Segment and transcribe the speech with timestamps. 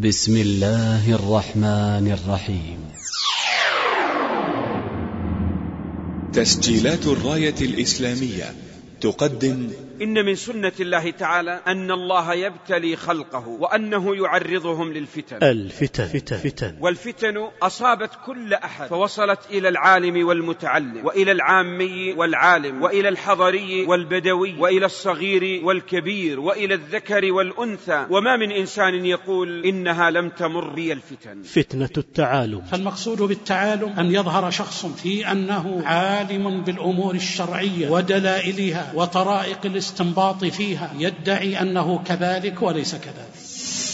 [0.00, 2.78] بسم الله الرحمن الرحيم.
[6.32, 8.54] تسجيلات الراية الإسلامية.
[9.00, 9.70] تقدم
[10.02, 15.38] إن من سنة الله تعالى أن الله يبتلي خلقه وأنه يعرضهم للفتن.
[15.42, 16.04] الفتن.
[16.04, 23.84] فتن فتن والفتن أصابت كل أحد فوصلت إلى العالم والمتعلم وإلى العامي والعالم وإلى الحضري
[23.86, 28.06] والبدوي وإلى الصغير والكبير وإلى الذكر والأنثى.
[28.10, 31.42] وما من إنسان يقول إنها لم تمر بي الفتن.
[31.42, 32.60] فتنة التعالم.
[32.60, 38.92] فالمقصود بالتعالم أن يظهر شخص في أنه عالم بالأمور الشرعية ودلائلها.
[38.96, 43.45] وطرائق الاستنباط فيها يدعي أنه كذلك وليس كذلك.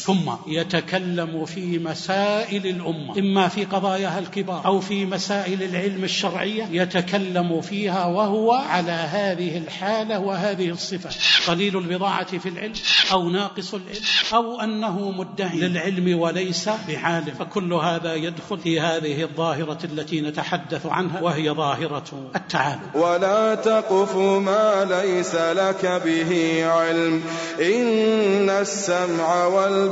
[0.03, 7.61] ثم يتكلم في مسائل الأمة إما في قضاياها الكبار أو في مسائل العلم الشرعية يتكلم
[7.61, 11.11] فيها وهو على هذه الحالة وهذه الصفة.
[11.53, 12.73] قليل البضاعة في العلم
[13.13, 14.01] أو ناقص العلم
[14.35, 17.35] أو أنه مدعي للعلم وليس بعالم.
[17.39, 22.91] فكل هذا يدخل في هذه الظاهرة التي نتحدث عنها وهي ظاهرة التعالم.
[22.95, 27.23] ولا تقف ما ليس لك به علم.
[27.61, 29.92] إن السمع والبصر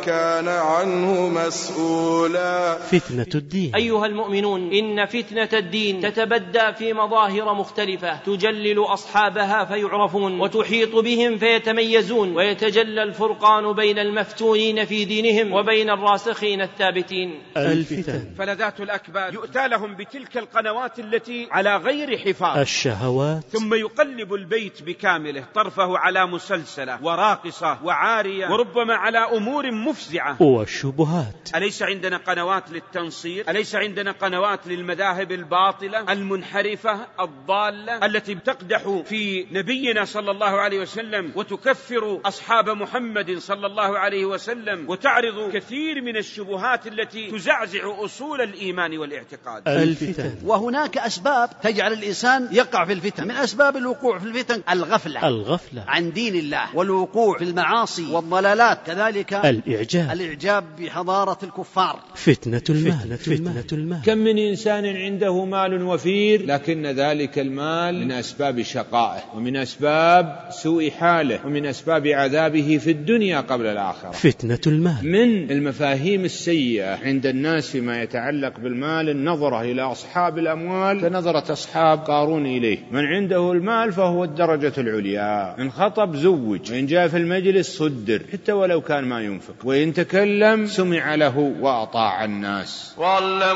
[0.05, 2.77] كان عنه مسؤولا.
[2.77, 3.75] فتنة الدين.
[3.75, 8.17] أيها المؤمنون إن فتنة الدين تتبدى في مظاهر مختلفة.
[8.25, 12.35] تجلل أصحابها فيعرفون وتحيط بهم فيتميزون.
[12.35, 17.41] ويتجلى الفرقان بين المفتونين في دينهم وبين الراسخين الثابتين.
[17.57, 18.23] الفتن.
[18.37, 19.33] فلذات الأكباد.
[19.33, 22.57] يؤتى لهم بتلك القنوات التي على غير حفاظ.
[22.57, 23.43] الشهوات.
[23.51, 30.41] ثم يقلب البيت بكامله طرفه على مسلسلة وراقصة وعارية وربما على أمور مفزعة.
[30.41, 39.45] والشبهات أليس عندنا قنوات للتنصير؟ أليس عندنا قنوات للمذاهب الباطلة المنحرفة الضالة التي تقدح في
[39.51, 46.17] نبينا صلى الله عليه وسلم وتكفر أصحاب محمد صلى الله عليه وسلم وتعرض كثير من
[46.17, 49.67] الشبهات التي تزعزع أصول الإيمان والإعتقاد.
[49.67, 50.35] الفتن.
[50.45, 53.27] وهناك أسباب تجعل الإنسان يقع في الفتن.
[53.27, 55.27] من أسباب الوقوع في الفتن الغفلة.
[55.27, 55.83] الغفلة.
[55.87, 56.75] عن دين الله.
[56.75, 57.37] والوقوع.
[57.37, 58.11] في المعاصي.
[58.11, 58.79] والضلالات.
[58.87, 60.11] كذلك الإعجاب.
[60.11, 61.99] الإعجاب بحضارة الكفار.
[62.15, 63.17] فتنة المال.
[63.17, 64.01] فتنة المال.
[64.05, 70.89] كم من إنسان عنده مال وفير؟ لكن ذلك المال من أسباب شقائه ومن أسباب سوء
[70.89, 74.11] حاله ومن أسباب عذابه في الدنيا قبل الآخرة.
[74.11, 74.99] فتنة المال.
[75.03, 81.01] من المفاهيم السيئة عند الناس فيما يتعلق بالمال؟ النظرة إلى أصحاب الأموال.
[81.01, 82.77] كنظره أصحاب قارون إليه.
[82.91, 84.23] من عنده المال فهو
[84.53, 85.55] الدرجة العليا.
[85.59, 86.71] ان خطب زوج.
[86.71, 88.21] وإن جاء في المجلس صدر.
[88.33, 89.55] حتى ولو كان ما ينفق.
[89.63, 92.93] وإن تكلم سمع له وأطاع الناس.
[92.97, 93.49] واعلموا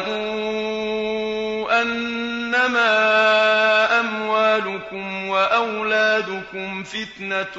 [1.82, 2.80] أنما
[4.00, 7.58] أموالكم وأولادكم فتنة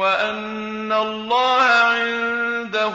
[0.00, 2.94] وأن الله عنده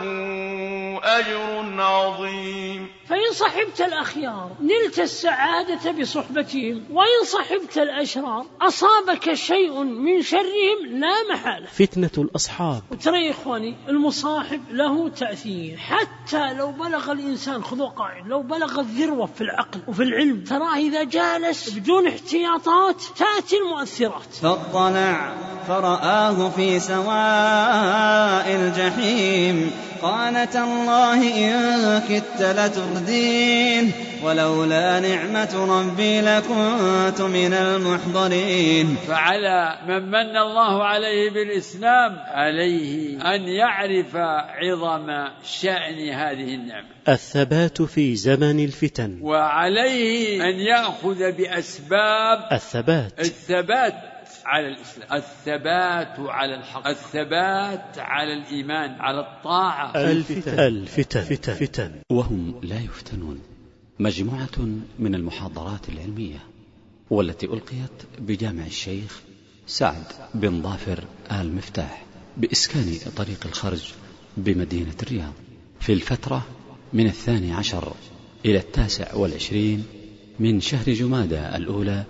[1.04, 3.01] أجر عظيم.
[3.12, 11.66] فإن صحبت الأخيار نلت السعادة بصحبتهم وإن صحبت الأشرار أصابك شيء من شرهم لا محالة.
[11.66, 12.82] فتنة الأصحاب.
[12.92, 15.78] وترى يا إخواني المصاحب له تأثير.
[15.78, 21.04] حتى لو بلغ الإنسان خذوا قاعدة لو بلغ الذروة في العقل وفي العلم تراه إذا
[21.04, 24.34] جالس بدون احتياطات تأتي المؤثرات.
[24.42, 25.36] فاطلع
[25.68, 29.72] فرآه في سواء الجحيم.
[30.02, 33.92] قال تالله إن كدت لتردين
[34.24, 38.96] ولولا نعمة ربي لكنت من المحضرين.
[39.08, 46.88] فعلى من من الله عليه بالإسلام عليه أن يعرف عظم شأن هذه النعمة.
[47.10, 49.20] الثبات في زمن الفتن.
[49.22, 53.20] وعليه أن يأخذ بأسباب الثبات.
[53.20, 54.11] الثبات.
[54.46, 55.13] على الإسلام.
[55.13, 56.88] الثبات على الحق.
[56.88, 59.96] الثبات على الإيمان على الطاعة.
[59.96, 60.59] الفتن.
[60.59, 61.22] الفتن.
[61.22, 63.40] فتن فتن وهم لا يفتنون.
[64.00, 64.68] مجموعة
[65.00, 66.40] من المحاضرات العلمية
[67.09, 69.22] والتي ألقيت بجامع الشيخ
[69.68, 70.03] سعد
[70.34, 72.05] بن ظافر آل مفتاح
[72.37, 73.94] بإسكان طريق الخرج
[74.37, 75.34] بمدينة الرياض
[75.79, 76.46] في الفترة
[76.94, 77.94] من الثاني عشر
[78.46, 79.85] إلى التاسع والعشرين
[80.40, 82.03] من شهر جمادى الأولى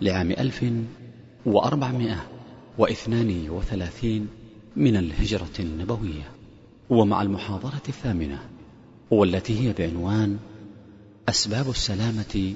[0.00, 0.64] لعام ألف
[1.48, 2.26] وأربعمائة
[2.78, 4.28] واثنان وثلاثين
[4.76, 6.30] من الهجرة النبوية.
[6.90, 8.48] ومع المحاضرة الثامنة
[9.10, 10.38] والتي هي بعنوان
[11.28, 12.54] أسباب السلامة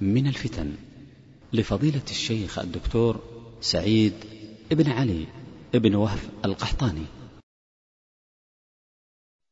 [0.00, 0.74] من الفتن
[1.52, 3.20] لفضيلة الشيخ الدكتور
[3.60, 4.12] سعيد
[4.72, 5.26] ابن علي
[5.74, 7.06] ابن وهف القحطاني.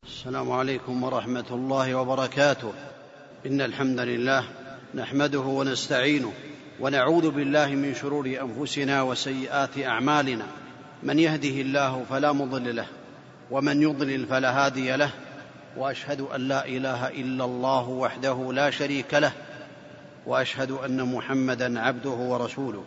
[0.06, 2.72] السلام عليكم ورحمة الله وبركاته.
[3.46, 4.48] إن الحمد لله
[4.94, 6.32] نحمده ونستعينه
[6.82, 10.44] ونعوذ بالله من شرور أنفسنا وسيئات أعمالنا.
[11.02, 12.86] من يهده الله فلا مضل له
[13.50, 15.10] ومن يضلل فلا هادي له
[15.76, 19.32] وأشهد أن لا إله إلا الله وحده لا شريك له
[20.26, 22.84] وأشهد أن محمدا عبده ورسوله.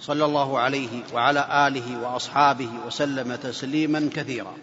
[0.00, 4.54] صلى الله عليه وعلى آله وأصحابه وسلم تسليما كثيرا.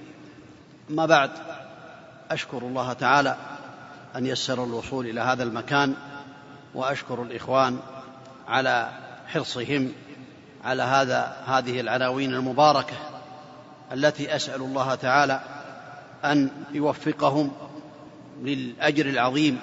[0.89, 1.31] أما بعد
[2.31, 3.35] أشكر الله تعالى
[4.15, 5.93] أن يسر الوصول إلى هذا المكان
[6.75, 7.79] وأشكر الإخوان
[8.47, 8.89] على
[9.27, 9.91] حرصهم
[10.63, 12.95] على هذا هذه العناوين المباركة
[13.91, 15.41] التي أسأل الله تعالى
[16.25, 17.51] أن يوفقهم
[18.41, 19.59] للأجر العظيم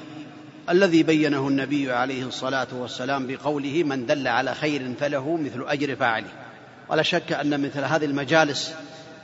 [0.70, 6.30] الذي بينه النبي عليه الصلاة والسلام بقوله من دل على خير فله مثل أجر فاعله
[6.88, 8.74] ولا شك أن مثل هذه المجالس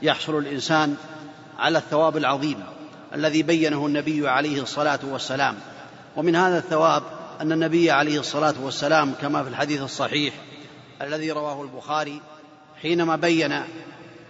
[0.01, 0.95] يحصل الإنسان
[1.59, 2.63] على الثواب العظيم
[3.15, 5.55] الذي بينه النبي عليه الصلاة والسلام.
[6.15, 7.03] ومن هذا الثواب
[7.41, 10.33] أن النبي عليه الصلاة والسلام كما في الحديث الصحيح
[11.01, 12.21] الذي رواه البخاري
[12.81, 13.61] حينما بين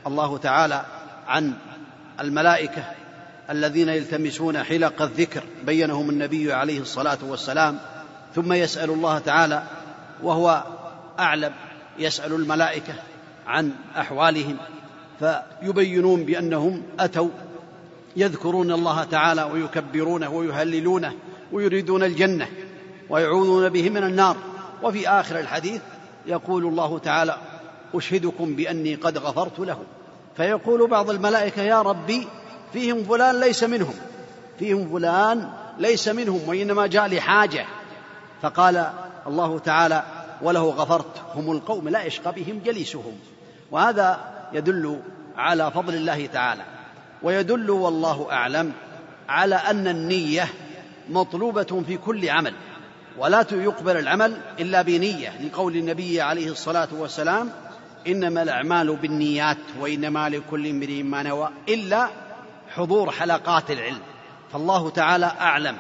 [0.07, 0.85] الله تعالى
[1.27, 1.53] عن
[2.19, 2.83] الملائكة
[3.49, 7.79] الذين يلتمسون حلق الذكر بينهم النبي عليه الصلاة والسلام
[8.35, 9.63] ثم يسأل الله تعالى
[10.23, 10.63] وهو
[11.19, 11.53] أعلم
[11.99, 12.93] يسأل الملائكة
[13.47, 14.57] عن أحوالهم
[15.19, 17.29] فيبينون بأنهم أتوا
[18.15, 21.13] يذكرون الله تعالى ويكبرونه ويهللونه
[21.51, 22.47] ويريدون الجنة
[23.09, 24.35] ويعوذون به من النار.
[24.83, 25.81] وفي آخر الحديث
[26.25, 27.37] يقول الله تعالى
[27.95, 29.77] أشهدكم بأني قد غفرت له
[30.37, 32.27] فيقول بعض الملائكة يا ربي
[32.73, 33.93] فيهم فلان ليس منهم.
[34.59, 37.65] فيهم فلان ليس منهم وإنما جاء لحاجه
[38.41, 38.89] فقال
[39.27, 40.03] الله تعالى
[40.41, 43.19] وله غفرت هم القوم لا يشقى بهم جليسهم.
[43.71, 44.19] وهذا
[44.53, 44.99] يدل
[45.37, 46.63] على فضل الله تعالى.
[47.23, 48.71] ويدل والله أعلم
[49.29, 50.47] على أن النية
[51.09, 52.53] مطلوبة في كل عمل.
[53.19, 57.51] ولا يقبل العمل إلا بنية لقول النبي عليه الصلاة والسلام
[58.07, 62.09] إنما الأعمال بالنيات وإنما لكل امرئ ما نوى إلا
[62.75, 64.01] حضور حلقات العلم.
[64.53, 65.77] فالله تعالى أعلم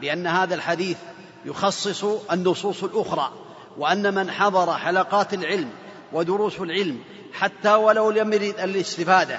[0.00, 0.96] بأن هذا الحديث
[1.44, 3.32] يخصص النصوص الأخرى
[3.78, 5.70] وأن من حضر حلقات العلم
[6.12, 6.98] ودروس العلم
[7.32, 9.38] حتى ولو لم يرد الاستفادة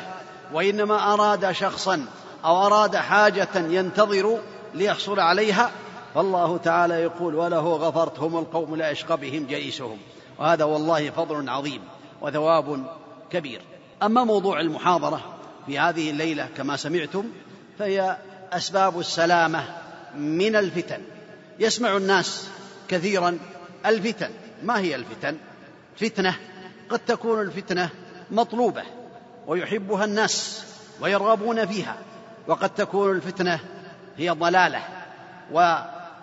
[0.53, 2.05] وإنما أراد شخصا
[2.45, 4.39] أو أراد حاجة ينتظر
[4.73, 5.71] ليحصل عليها
[6.15, 9.97] فالله تعالى يقول وله غفرت هم القوم لا يشقى بهم جليسهم
[10.39, 11.81] وهذا والله فضل عظيم
[12.21, 12.85] وثواب
[13.29, 13.61] كبير.
[14.03, 15.21] أما موضوع المحاضرة
[15.65, 17.25] في هذه الليلة كما سمعتم
[17.79, 18.17] فهي
[18.51, 19.63] أسباب السلامة
[20.15, 21.01] من الفتن.
[21.59, 22.49] يسمع الناس
[22.87, 23.39] كثيرا
[23.85, 24.29] الفتن.
[24.63, 25.37] ما هي الفتن؟
[25.97, 26.35] فتنة
[26.89, 27.89] قد تكون الفتنة
[28.31, 28.83] مطلوبة
[29.47, 30.65] ويحبها الناس
[31.01, 31.97] ويرغبون فيها
[32.47, 33.59] وقد تكون الفتنة
[34.17, 34.81] هي ضلالة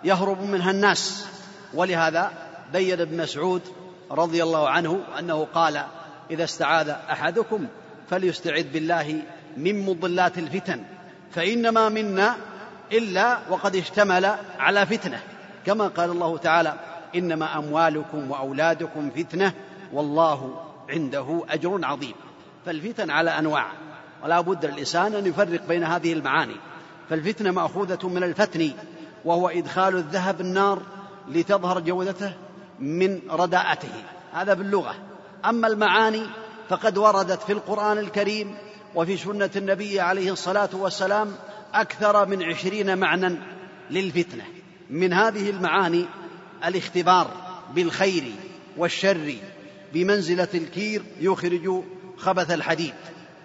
[0.03, 1.27] ويهرب منها الناس.
[1.73, 2.31] ولهذا
[2.73, 3.61] بين ابن مسعود
[4.11, 5.85] رضي الله عنه أنه قال
[6.31, 7.67] إذا استعاذ أحدكم
[8.09, 9.21] فليستعذ بالله
[9.57, 10.83] من مضلات الفتن
[11.31, 12.35] فإنما منا
[12.91, 15.19] إلا وقد اشتمل على فتنة.
[15.65, 16.73] كما قال الله تعالى
[17.15, 19.53] إنما أموالكم وأولادكم فتنة
[19.93, 22.15] والله عنده أجر عظيم.
[22.65, 23.71] فالفتن على أنواع
[24.23, 26.55] ولا بد للإنسان أن يفرق بين هذه المعاني.
[27.09, 28.71] فالفتنة مأخوذة من الفتن
[29.25, 30.81] وهو إدخال الذهب النار
[31.27, 32.33] لتظهر جودته
[32.79, 33.89] من رداءته.
[34.33, 34.95] هذا باللغة.
[35.45, 36.23] أما المعاني
[36.69, 38.55] فقد وردت في القرآن الكريم
[38.95, 41.35] وفي سنة النبي عليه الصلاة والسلام
[41.73, 43.37] أكثر من عشرين معنى
[43.91, 44.43] للفتنة.
[44.89, 46.05] من هذه المعاني
[46.65, 47.27] الاختبار
[47.75, 48.23] بالخير
[48.77, 49.35] والشر
[49.93, 51.83] بمنزلة الكير يخرج
[52.17, 52.93] خبث الحديد.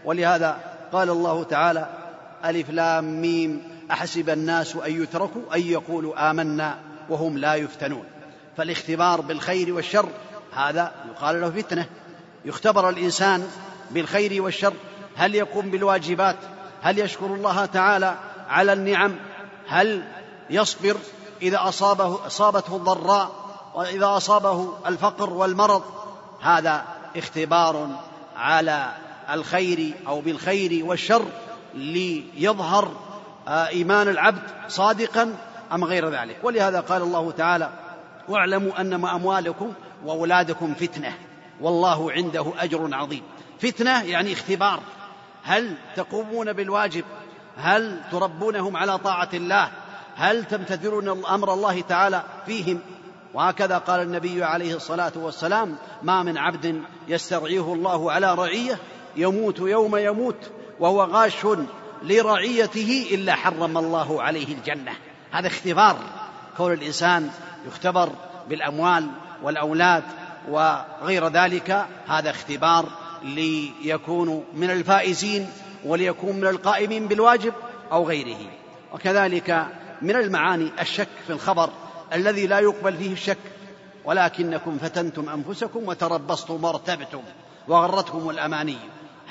[0.05, 0.59] ولهذا
[0.93, 1.89] قال الله تعالى
[2.45, 8.05] ألف لام ميم أحسب الناس أن يتركوا أن يقولوا آمنا وهم لا يفتنون.
[8.57, 10.09] فالاختبار بالخير والشر
[10.53, 11.87] هذا يقال له فتنة.
[12.45, 13.49] يختبر الإنسان
[13.91, 14.75] بالخير والشر
[15.17, 16.37] هل يقوم بالواجبات؟
[16.83, 19.17] هل يشكر الله تعالى على النعم؟
[19.69, 20.05] هل
[20.51, 20.97] يصبر
[21.43, 23.31] إذا اصابه أصابته الضراء
[23.75, 25.83] وإذا أصابه الفقر والمرض؟
[26.41, 26.85] هذا
[27.17, 27.89] اختبار
[28.37, 28.93] على
[29.31, 31.25] الخير أو بالخير والشر
[31.75, 32.91] ليظهر
[33.49, 35.37] إيمان العبد صادقا
[35.73, 37.71] أم غير ذلك؟ ولهذا قال الله تعالى
[38.29, 39.73] واعلموا أنما أموالكم
[40.05, 41.13] وأولادكم فتنة
[41.61, 43.23] والله عنده أجر عظيم.
[43.61, 44.81] فتنة يعني اختبار.
[45.43, 47.05] هل تقومون بالواجب؟
[47.57, 49.71] هل تربونهم على طاعة الله؟
[50.17, 52.81] هل تمتثلون أمر الله تعالى فيهم؟
[53.35, 58.79] وهكذا قال النبي عليه الصلاة والسلام ما من عبد يسترعيه الله على رعية
[59.17, 61.37] يموت يوم يموت وهو غاش
[62.05, 64.93] لرعيته إلا حرم الله عليه الجنة.
[65.33, 65.97] هذا اختبار
[66.57, 67.31] كون الإنسان
[67.67, 68.11] يختبر
[68.49, 69.11] بالأموال
[69.43, 70.03] والأولاد
[70.49, 71.87] وغير ذلك.
[72.07, 72.89] هذا اختبار
[73.23, 75.49] ليكونوا من الفائزين
[75.85, 77.53] وليكون من القائمين بالواجب
[77.93, 78.51] أو غيره.
[78.93, 79.67] وكذلك
[80.03, 81.71] من المعاني الشك في الخبر
[82.13, 83.39] الذي لا يقبل فيه الشك.
[84.05, 87.23] ولكنكم فتنتم أنفسكم وتربصتم وارتبتم
[87.69, 88.77] وغرتكم الأماني.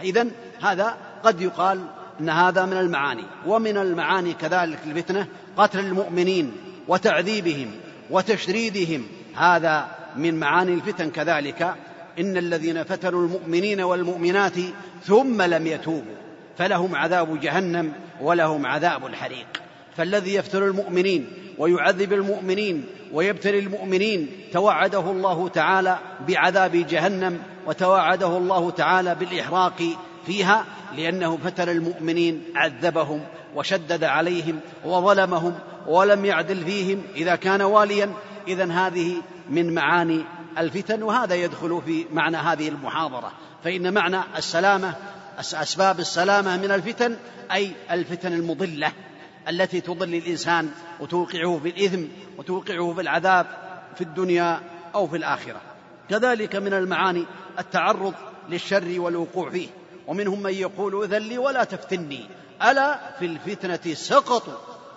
[0.03, 0.27] إذا
[0.62, 1.86] هذا قد يقال
[2.20, 5.27] أن هذا من المعاني ومن المعاني كذلك الفتنة
[5.58, 6.51] قتل المؤمنين
[6.88, 7.72] وتعذيبهم
[8.10, 9.03] وتشريدهم.
[9.36, 11.75] هذا من معاني الفتن كذلك
[12.20, 14.53] إن الذين فتنوا المؤمنين والمؤمنات
[15.03, 16.15] ثم لم يتوبوا
[16.58, 19.48] فلهم عذاب جهنم ولهم عذاب الحريق.
[19.98, 21.27] فالذي يفتن المؤمنين
[21.58, 29.82] ويعذب المؤمنين ويبتلي المؤمنين توعده الله تعالى بعذاب جهنم وتوعده الله تعالى بالإحراق
[30.25, 30.65] فيها
[30.98, 33.25] لأنه فتن المؤمنين عذبهم
[33.56, 35.56] وشدد عليهم وظلمهم
[35.88, 38.13] ولم يعدل فيهم إذا كان واليا.
[38.48, 40.24] إذا هذه من معاني
[40.58, 43.32] الفتن وهذا يدخل في معنى هذه المحاضرة.
[43.63, 44.96] فإن معنى السلامة
[45.39, 47.18] أسباب السلامة من الفتن
[47.51, 48.92] أي الفتن المضلة
[49.50, 52.03] التي تضل الإنسان وتوقعه في الإثم
[52.38, 53.46] وتوقعه في العذاب
[53.96, 54.60] في الدنيا
[54.96, 55.62] أو في الآخرة.
[56.10, 57.25] كذلك من المعاني
[57.60, 58.13] التعرض
[58.50, 59.68] للشر والوقوع فيه.
[60.07, 62.25] ومنهم من يقول إذن لي ولا تفتني.
[62.63, 64.53] ألا في الفتنة سقطوا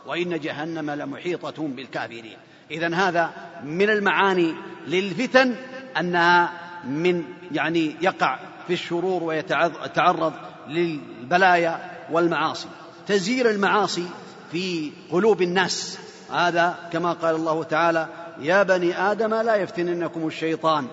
[0.07, 2.37] وإن جهنم لمحيطة بالكافرين.
[2.71, 3.31] إذا هذا
[3.65, 4.55] من المعاني
[4.87, 5.55] للفتن
[6.01, 6.53] أنها
[6.85, 10.33] من يعني يقع في الشرور ويتعرض
[10.69, 12.69] للبلايا والمعاصي.
[13.07, 14.07] تزيير المعاصي
[14.53, 15.99] في قلوب الناس.
[16.33, 18.09] هذا كما قال الله تعالى
[18.41, 20.89] يا بني آدم لا يفتننكم الشيطان.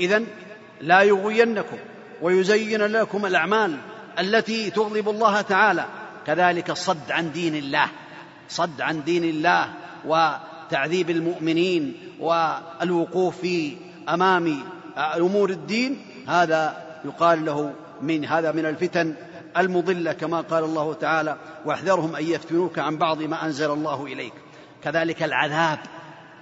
[0.00, 0.22] إذا
[0.80, 1.76] لا يغوينكم.
[2.22, 3.76] ويزين لكم الأعمال
[4.18, 5.84] التي تغضب الله تعالى.
[6.26, 7.88] كذلك الصد عن دين الله.
[8.48, 9.68] صد عن دين الله
[10.04, 13.76] وتعذيب المؤمنين والوقوف في
[14.08, 14.62] أمام
[14.96, 16.06] أمور الدين.
[16.28, 19.14] هذا يقال له من هذا من الفتن
[19.56, 24.32] المضلة كما قال الله تعالى واحذرهم أن يفتنوك عن بعض ما أنزل الله إليك.
[24.82, 25.78] كذلك العذاب.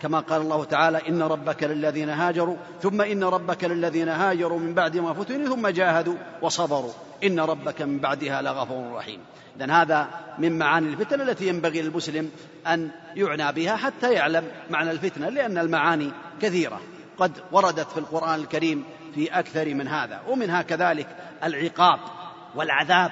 [0.04, 4.96] كما قال الله تعالى إن ربك للذين هاجروا ثم إن ربك للذين هاجروا من بعد
[4.96, 6.92] ما فتنوا ثم جاهدوا وصبروا.
[7.25, 9.20] إن ربك من بعدها لغفور رحيم.
[9.56, 10.08] إذن هذا
[10.38, 12.30] من معاني الفتن التي ينبغي للمسلم
[12.66, 16.11] أن يعنى بها حتى يعلم معنى الفتنة لأن المعاني
[16.42, 16.80] كثيرة.
[17.18, 18.84] قد وردت في القرآن الكريم
[19.14, 21.06] في أكثر من هذا ومنها كذلك
[21.44, 22.00] العقاب
[22.54, 23.11] والعذاب.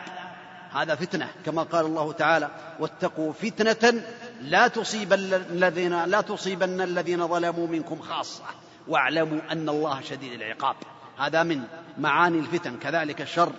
[0.72, 4.02] هذا فتنة كما قال الله تعالى واتقوا فتنة
[4.42, 8.44] لا تصيبن الذين لا تصيبن الذين ظلموا منكم خاصة.
[8.88, 10.76] واعلموا أن الله شديد العقاب.
[11.18, 11.62] هذا من
[11.99, 12.76] معاني الفتن.
[12.76, 13.52] كذلك الشر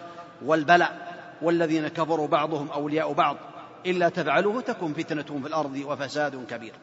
[0.46, 3.38] والبلاء والذين كفروا بعضهم أولياء بعض.
[3.86, 6.74] إلا تفعلوه تكن فتنة في الأرض وفساد كبير.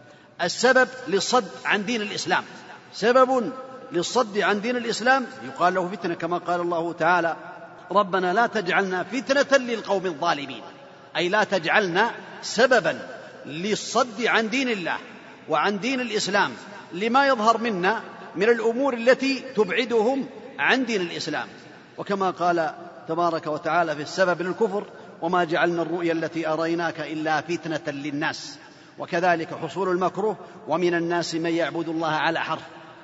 [0.43, 2.45] السبب للصد عن دين الإسلام.
[2.93, 3.53] سبب
[3.93, 7.37] للصد عن دين الإسلام يقال له فتنة كما قال الله تعالى
[7.91, 10.63] ربنا لا تجعلنا فتنة للقوم الظالمين.
[11.17, 12.11] أي لا تجعلنا
[12.43, 14.97] سببا للصد عن دين الله
[15.49, 16.53] وعن دين الإسلام
[16.93, 18.03] لما يظهر منا
[18.37, 20.27] من الأمور التي تبعدهم
[20.59, 21.49] عن دين الإسلام.
[21.99, 22.75] وكما قال
[23.09, 24.85] تبارك وتعالى في السبب للكفر
[25.23, 28.59] وما جعلنا الرؤيا التي أريناك إلا فتنة للناس.
[28.99, 30.37] وكذلك حصول المكروه
[30.69, 32.63] ومن الناس من يعبد الله على حرف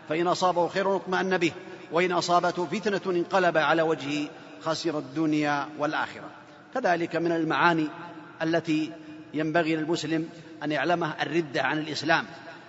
[0.09, 1.52] فإن أصابه خير اطمأن به
[1.93, 4.28] وإن أصابته فتنة انقلب على وجهه
[4.61, 6.31] خسر الدنيا والآخرة.
[6.75, 7.88] كذلك من المعاني
[8.43, 8.93] التي
[9.35, 10.28] ينبغي للمسلم
[10.62, 12.26] أن يعلمها الردة عن الإسلام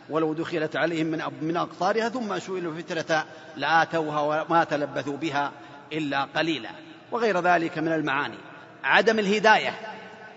[0.10, 5.52] ولو دخلت عليهم من من أقطارها ثم سئلوا فترة لآتوها وما تلبثوا بها
[5.94, 6.70] إلا قليلا.
[7.12, 8.38] وغير ذلك من المعاني.
[8.84, 9.74] عدم الهداية.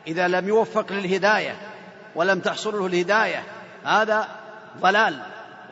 [0.06, 1.56] إذا لم يوفق للهداية
[2.14, 3.42] ولم تحصل له الهداية
[3.84, 4.28] هذا
[4.80, 5.22] ضلال.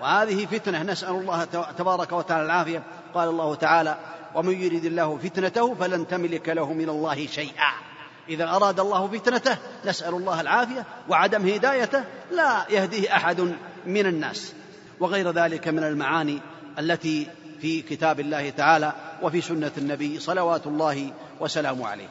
[0.00, 0.83] وهذه فتنة.
[0.83, 1.45] نسأل الله
[1.78, 2.83] تبارك وتعالى العافية.
[3.14, 3.97] قال الله تعالى
[4.35, 7.88] ومن يريد الله فتنته فلن تملك له من الله شيئا.
[8.28, 13.40] إذا أراد الله فتنته نسأل الله العافية وعدم هدايته لا يهديه أحد
[13.87, 14.52] من الناس.
[15.00, 16.40] وغير ذلك من المعاني
[16.78, 17.26] التي
[17.61, 18.92] في كتاب الله تعالى
[19.23, 22.08] وفي سنة النبي صلوات الله وسلامه عليه.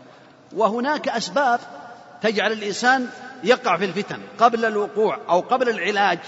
[0.55, 1.59] وهناك أسباب
[2.21, 3.07] تجعل الإنسان
[3.43, 6.19] يقع في الفتن قبل الوقوع أو قبل العلاج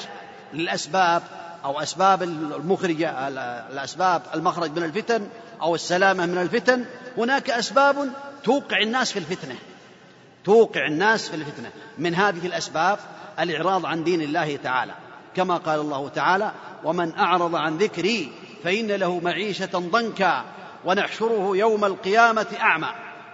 [0.54, 1.24] للأسباب
[1.66, 3.28] أو أسباب المخرجة
[3.72, 5.28] الأسباب المخرج من الفتن
[5.62, 6.86] أو السلامة من الفتن.
[7.18, 8.10] هناك أسباب
[8.44, 9.56] توقع الناس في الفتنة.
[10.50, 11.72] توقع الناس في الفتنة.
[11.98, 13.00] من هذه الأسباب
[13.40, 14.94] الإعراض عن دين الله تعالى.
[15.36, 16.52] كما قال الله تعالى
[16.84, 18.32] ومن أعرض عن ذكري
[18.64, 20.44] فإن له معيشة ضنكا
[20.86, 22.88] ونحشره يوم القيامة أعمى.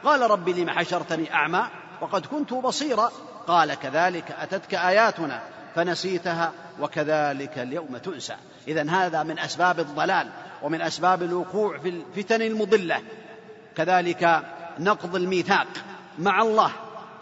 [0.03, 1.67] قال رب لم حشرتني أعمى
[2.01, 3.11] وقد كنت بصيرا.
[3.47, 5.41] قال كذلك أتتك آياتنا
[5.75, 8.35] فنسيتها وكذلك اليوم تنسى.
[8.67, 10.29] إذا هذا من أسباب الضلال
[10.61, 13.01] ومن أسباب الوقوع في الفتن المضلة.
[13.77, 14.43] كذلك
[14.79, 15.67] نقض الميثاق
[16.19, 16.71] مع الله.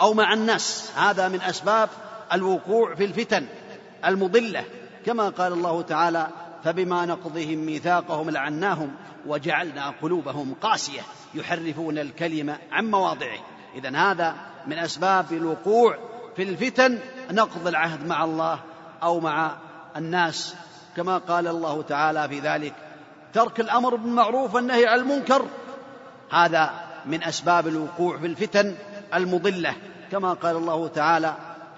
[0.01, 0.91] أو مع الناس.
[0.95, 1.89] هذا من أسباب
[2.33, 3.45] الوقوع في الفتن
[4.05, 4.65] المضلة.
[5.05, 6.27] كما قال الله تعالى
[6.63, 8.91] فبما نقضهم ميثاقهم لعناهم
[9.27, 11.01] وجعلنا قلوبهم قاسية
[11.33, 13.39] يحرفون الكلمة عن مواضعه.
[13.75, 14.35] اذا هذا
[14.67, 15.97] من أسباب الوقوع
[16.35, 17.00] في الفتن
[17.31, 18.59] نقض العهد مع الله
[19.03, 19.55] أو مع
[19.97, 20.55] الناس.
[20.97, 22.73] كما قال الله تعالى في ذلك
[23.33, 25.45] ترك الأمر بالمعروف والنهي عن المنكر.
[26.31, 26.73] هذا
[27.05, 28.75] من أسباب الوقوع في الفتن
[29.13, 29.75] المضلة
[30.12, 31.36] كما قال الله تعالى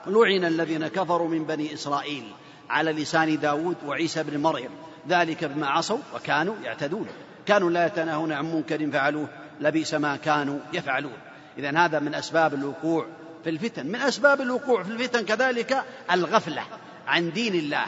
[0.08, 2.32] لعن الذين كفروا من بني إسرائيل
[2.70, 4.70] على لسان داود وعيسى بن مريم
[5.10, 7.08] ذلك بما عصوا وكانوا يعتدون.
[7.46, 9.28] كانوا لا يتناهون عن منكر فعلوه
[9.60, 11.18] لبئس ما كانوا يفعلون.
[11.58, 13.06] اذا هذا من أسباب الوقوع
[13.44, 13.88] في الفتن.
[13.88, 16.64] من أسباب الوقوع في الفتن كذلك الغفلة
[17.08, 17.86] عن دين الله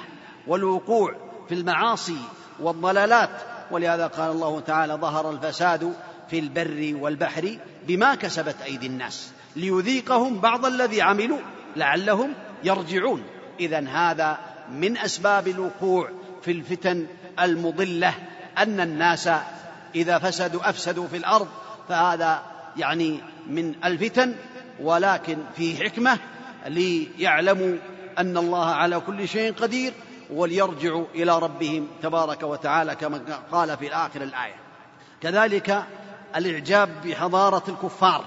[0.47, 1.15] والوقوع
[1.47, 2.19] في المعاصي
[2.59, 3.29] والضلالات.
[3.71, 5.93] ولهذا قال الله تعالى ظهر الفساد
[6.29, 7.57] في البر والبحر
[7.87, 11.39] بما كسبت أيدي الناس ليذيقهم بعض الذي عملوا
[11.75, 13.23] لعلهم يرجعون.
[13.59, 14.37] اذا هذا
[14.71, 16.09] من أسباب الوقوع
[16.41, 17.07] في الفتن
[17.39, 18.13] المضلة
[18.57, 19.29] أن الناس
[19.95, 21.47] إذا فسدوا أفسدوا في الأرض
[21.89, 22.43] فهذا
[22.77, 24.35] يعني من الفتن
[24.79, 26.19] ولكن فيه حكمة
[26.67, 27.77] ليعلموا
[28.17, 29.93] أن الله على كل شيء قدير
[30.29, 34.55] وليرجعوا إلى ربهم تبارك وتعالى كما قال في اخر الآية.
[35.21, 35.83] كذلك
[36.35, 38.25] الإعجاب بحضارة الكفار.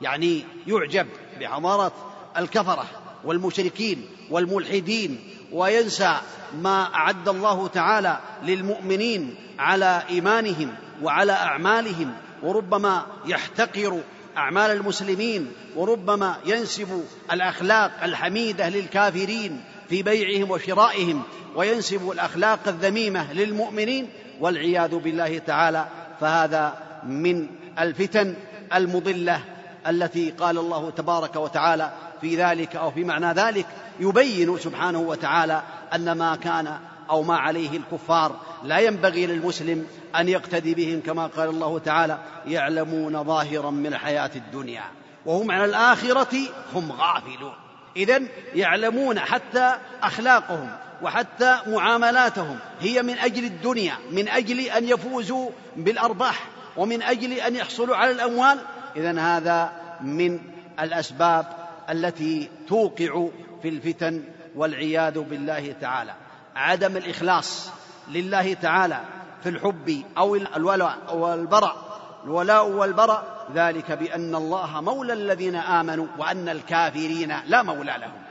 [0.00, 1.06] يعني يعجب
[1.40, 1.92] بحضارة
[2.36, 2.86] الكفرة
[3.24, 5.18] والمشركين والملحدين
[5.52, 6.16] وينسى
[6.62, 14.00] ما أعد الله تعالى للمؤمنين على إيمانهم وعلى أعمالهم وربما يحتقر
[14.36, 21.22] أعمال المسلمين وربما ينسب الأخلاق الحميدة للكافرين في بيعهم وشرائهم
[21.54, 24.08] وينسب الأخلاق الذميمة للمؤمنين
[24.40, 25.86] والعياذ بالله تعالى
[26.20, 27.46] فهذا من
[27.78, 28.34] الفتن
[28.74, 29.40] المضلة
[29.86, 33.66] التي قال الله تبارك وتعالى في ذلك أو في معنى ذلك.
[34.00, 35.62] يبين سبحانه وتعالى
[35.94, 36.78] أن ما كان
[37.10, 43.24] أو ما عليه الكفار لا ينبغي للمسلم أن يقتدي بهم كما قال الله تعالى يعلمون
[43.24, 44.84] ظاهرا من الحياة الدنيا
[45.26, 46.36] وهم عن الآخرة
[46.74, 47.52] هم غافلون.
[47.96, 48.22] اذا
[48.54, 50.70] يعلمون حتى أخلاقهم
[51.02, 56.46] وحتى معاملاتهم هي من أجل الدنيا من أجل أن يفوزوا بالأرباح.
[56.76, 58.58] ومن أجل أن يحصلوا على الأموال
[58.96, 60.40] اذا هذا من
[60.80, 61.46] الأسباب
[61.90, 63.28] التي توقع
[63.62, 64.22] في الفتن
[64.56, 66.14] والعياذ بالله تعالى.
[66.56, 67.70] عدم الإخلاص
[68.08, 69.00] لله تعالى
[69.42, 71.76] في الحب أو الولاء والبراء.
[72.24, 78.22] الولاء والبراء ذلك بأن الله مولى الذين آمنوا وأن الكافرين لا مولى لهم.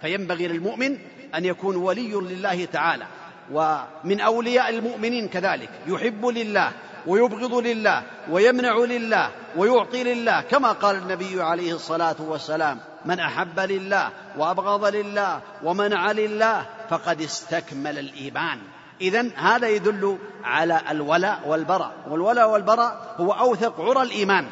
[0.00, 0.98] فينبغي للمؤمن
[1.34, 3.06] أن يكون ولي لله تعالى.
[3.52, 5.70] ومن أولياء المؤمنين كذلك.
[5.86, 6.72] يحب لله
[7.06, 10.40] ويبغض لله ويمنع لله ويعطي لله.
[10.40, 17.98] كما قال النبي عليه الصلاة والسلام من أحب لله وأبغض لله ومنع لله فقد استكمل
[17.98, 18.58] الإيمان.
[19.00, 21.92] اذا هذا يدل على الولاء والبراء.
[22.10, 24.46] والولاء والبراء هو أوثق عرى الإيمان.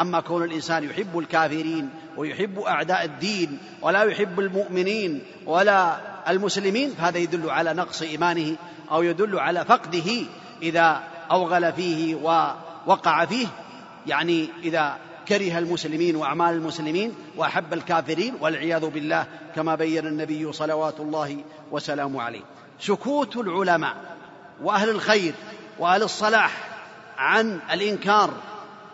[0.00, 5.96] أما كون الإنسان يحب الكافرين ويحب أعداء الدين ولا يحب المؤمنين ولا
[6.28, 8.56] المسلمين فهذا يدل على نقص إيمانه
[8.90, 10.12] أو يدل على فقده
[10.62, 13.46] إذا أوغل فيه ووقع فيه.
[14.06, 14.96] يعني إذا
[15.28, 21.36] كره المسلمين وأعمال المسلمين وأحب الكافرين والعياذ بالله كما بين النبي صلوات الله
[21.70, 22.42] وسلامه عليه.
[22.80, 23.94] سكوت العلماء
[24.62, 25.34] وأهل الخير
[25.78, 26.68] وأهل الصلاح
[27.18, 28.30] عن الإنكار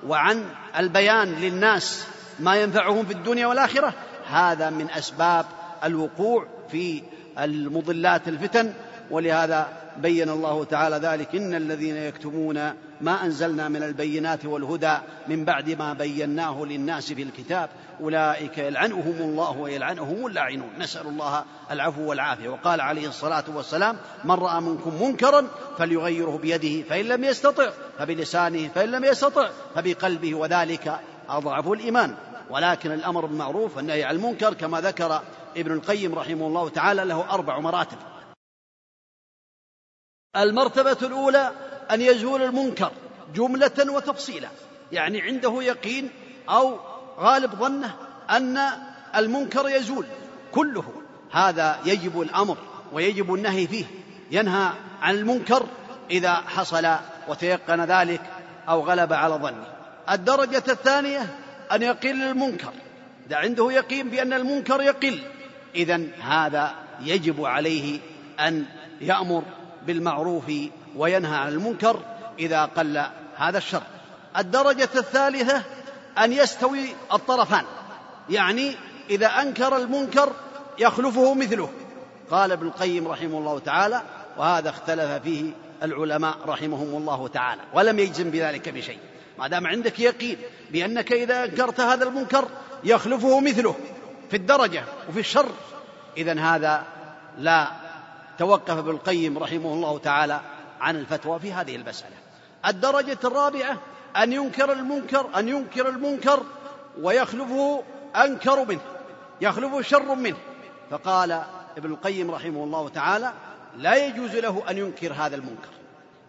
[0.06, 0.44] وعن
[0.78, 2.04] البيان للناس
[2.40, 3.94] ما ينفعهم في الدنيا والآخرة.
[4.26, 5.46] هذا من أسباب
[5.84, 7.02] الوقوع في
[7.38, 8.72] المضلات الفتن
[9.10, 11.34] ولهذا بين الله تعالى ذلك.
[11.34, 12.72] إن الذين يكتمون
[13.04, 17.70] ما أنزلنا من البينات والهدى من بعد ما بيناه للناس في الكتاب.
[18.00, 22.48] أولئك يلعنهم الله ويلعنهم اللاعنون نسأل الله العفو والعافية.
[22.48, 28.90] وقال عليه الصلاة والسلام من رأى منكم منكرا فليغيره بيده فإن لم يستطع فبلسانه فإن
[28.90, 30.34] لم يستطع فبقلبه.
[30.34, 32.14] وذلك أضعف الإيمان.
[32.50, 35.22] ولكن الأمر بالمعروف والنهي عن المنكر كما ذكر
[35.56, 37.98] ابن القيم رحمه الله تعالى له أربع مراتب.
[40.36, 41.52] المرتبة الأولى
[41.90, 42.92] أن يزول المنكر
[43.34, 44.48] جملة وتفصيلا.
[44.92, 46.10] يعني عنده يقين
[46.48, 46.78] أو
[47.18, 47.94] غالب ظنه
[48.30, 48.58] أن
[49.16, 50.06] المنكر يزول
[50.52, 50.84] كله.
[51.32, 52.56] هذا يجب الأمر
[52.92, 53.84] ويجب النهي فيه.
[54.30, 54.70] ينهى
[55.02, 55.66] عن المنكر
[56.10, 56.86] إذا حصل
[57.28, 58.20] وتيقن ذلك
[58.68, 59.66] أو غلب على ظنه.
[60.10, 61.36] الدرجة الثانية
[61.72, 62.72] أن يقل المنكر.
[63.26, 65.18] إذا عنده يقين بأن المنكر يقل
[65.74, 67.98] إذا هذا يجب عليه
[68.40, 68.64] أن
[69.00, 69.42] يأمر
[69.86, 70.52] بالمعروف
[70.96, 72.00] وينهى عن المنكر
[72.38, 73.02] إذا قل
[73.36, 73.82] هذا الشر.
[74.36, 75.62] الدرجة الثالثة
[76.18, 77.64] أن يستوي الطرفان.
[78.30, 78.74] يعني
[79.10, 80.32] إذا أنكر المنكر
[80.78, 81.70] يخلفه مثله.
[82.30, 84.02] قال ابن القيم رحمه الله تعالى
[84.38, 85.50] وهذا اختلف فيه
[85.82, 88.98] العلماء رحمهم الله تعالى ولم يجزم بذلك بشيء.
[89.38, 90.36] ما دام عندك يقين
[90.70, 92.48] بأنك إذا أنكرت هذا المنكر
[92.84, 93.74] يخلفه مثله
[94.30, 95.48] في الدرجة وفي الشر
[96.16, 96.84] إذا هذا
[97.38, 97.68] لا
[98.38, 100.40] توقف ابن القيم رحمه الله تعالى
[100.84, 102.16] عن الفتوى في هذه المسألة.
[102.66, 103.78] الدرجة الرابعة
[104.16, 106.42] أن ينكر المنكر أن ينكر المنكر
[107.00, 107.82] ويخلفه
[108.16, 108.80] أنكر منه
[109.40, 110.36] يخلفه شر منه.
[110.90, 111.42] فقال
[111.76, 113.32] ابن القيم رحمه الله تعالى
[113.76, 115.68] لا يجوز له أن ينكر هذا المنكر.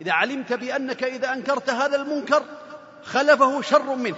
[0.02, 2.44] إذا علمت بأنك إذا أنكرت هذا المنكر
[3.04, 4.18] خلفه شر منه.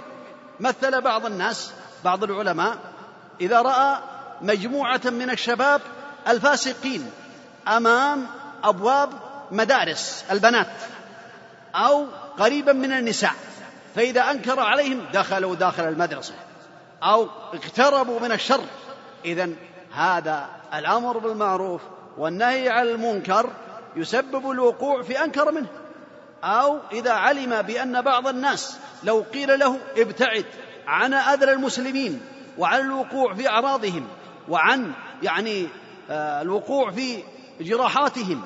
[0.60, 1.72] مثل بعض الناس
[2.04, 2.78] بعض العلماء
[3.40, 3.98] إذا رأى
[4.42, 5.80] مجموعة من الشباب
[6.28, 7.10] الفاسقين
[7.68, 8.26] أمام
[8.64, 9.10] أبواب
[9.50, 10.66] مدارس البنات
[11.74, 12.06] أو
[12.38, 13.34] قريبا من النساء
[13.94, 16.34] فإذا أنكر عليهم دخلوا داخل المدرسة
[17.02, 18.64] أو اقتربوا من الشر.
[19.24, 19.50] إذا
[19.92, 21.80] هذا الأمر بالمعروف
[22.18, 23.50] والنهي عن المنكر
[23.96, 25.68] يسبب الوقوع في أنكر منه.
[26.44, 30.44] أو إذا علم بأن بعض الناس لو قيل له ابتعد
[30.86, 32.20] عن أذى المسلمين
[32.58, 34.06] وعن الوقوع في أعراضهم
[34.48, 35.68] وعن يعني
[36.10, 37.22] آه، الوقوع في
[37.60, 38.42] جراحاتهم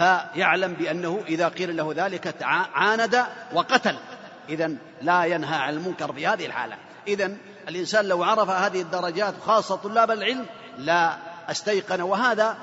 [0.00, 2.34] فيعلم بأنه إذا قيل له ذلك
[2.74, 3.96] عاند وقتل.
[4.48, 6.76] إذا لا ينهى عن المنكر في هذه الحالة.
[7.08, 7.36] إذا
[7.68, 10.46] الإنسان لو عرف هذه الدرجات خاصة طلاب العلم
[10.78, 11.16] لا
[11.50, 12.00] أستيقن.
[12.00, 12.56] وهذا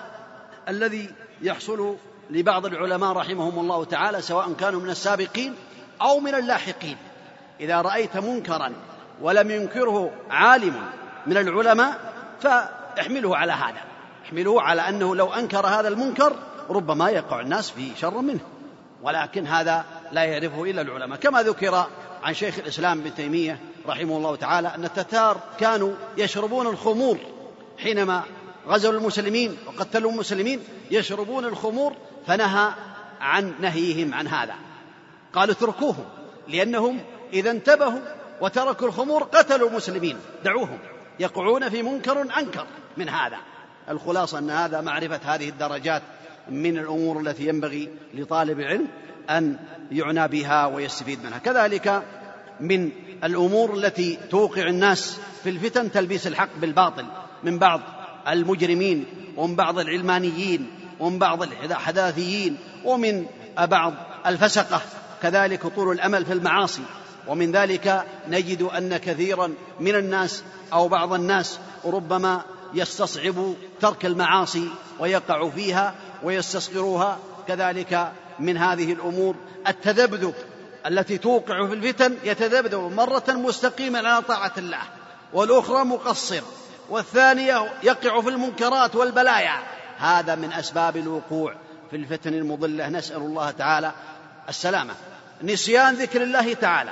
[0.70, 1.10] الذي
[1.42, 1.96] يحصل
[2.30, 5.56] لبعض العلماء رحمهم الله تعالى سواء كانوا من السابقين
[6.02, 6.98] أو من اللاحقين.
[7.60, 8.74] إذا رأيت منكرا
[9.22, 10.90] ولم ينكره عالم
[11.28, 12.00] من العلماء
[12.42, 13.82] فاحمله على هذا.
[14.26, 16.36] احمله على أنه لو أنكر هذا المنكر
[16.70, 18.40] ربما يقع الناس في شر منه
[19.04, 21.20] ولكن هذا لا يعرفه إلا العلماء.
[21.20, 21.88] كما ذكر
[22.24, 27.18] عن شيخ الإسلام ابن تيمية رحمه الله تعالى أن التتار كانوا يشربون الخمور
[27.78, 28.24] حينما
[28.68, 31.94] غزوا المسلمين وقتلوا المسلمين يشربون الخمور
[32.28, 32.72] فنهى
[33.22, 34.56] عن نهيهم عن هذا.
[35.34, 36.06] قالوا اتركوهم
[36.48, 37.00] لأنهم
[37.34, 38.00] إذا انتبهوا
[38.42, 40.80] وتركوا الخمور قتلوا المسلمين دعوهم.
[41.20, 42.66] يقعون في منكر أنكر
[42.98, 43.38] من هذا.
[43.90, 46.02] الخلاصة أن هذا معرفة هذه الدرجات
[46.50, 48.88] من الأمور التي ينبغي لطالب العلم
[49.30, 49.58] أن
[49.92, 51.38] يعنى بها ويستفيد منها.
[51.38, 52.04] كذلك
[52.60, 52.90] من
[53.24, 57.06] الأمور التي توقع الناس في الفتن تلبيس الحق بالباطل
[57.44, 57.82] من بعض
[58.28, 59.06] المجرمين
[59.38, 63.26] ومن بعض العلمانيين ومن بعض الحداثيين ومن
[63.58, 63.94] بعض
[64.26, 64.82] الفسقة.
[65.22, 66.82] كذلك طول الأمل في المعاصي.
[67.28, 72.42] ومن ذلك نجد أن كثيرا من الناس أو بعض الناس ربما
[72.74, 77.18] يستصعب ترك المعاصي ويقع فيها ويستصغروها.
[77.48, 79.36] كذلك من هذه الأمور
[79.68, 80.34] التذبذب
[80.86, 84.82] التي توقع في الفتن يتذبذب مرة مستقيما على طاعة الله
[85.34, 86.42] والأخرى مقصر
[86.90, 89.64] والثانية يقع في المنكرات والبلايا.
[89.98, 91.56] هذا من أسباب الوقوع
[91.90, 92.90] في الفتن المضلة.
[92.90, 93.92] نسأل الله تعالى
[94.50, 94.94] السلامة.
[95.44, 96.92] نسيان ذكر الله تعالى.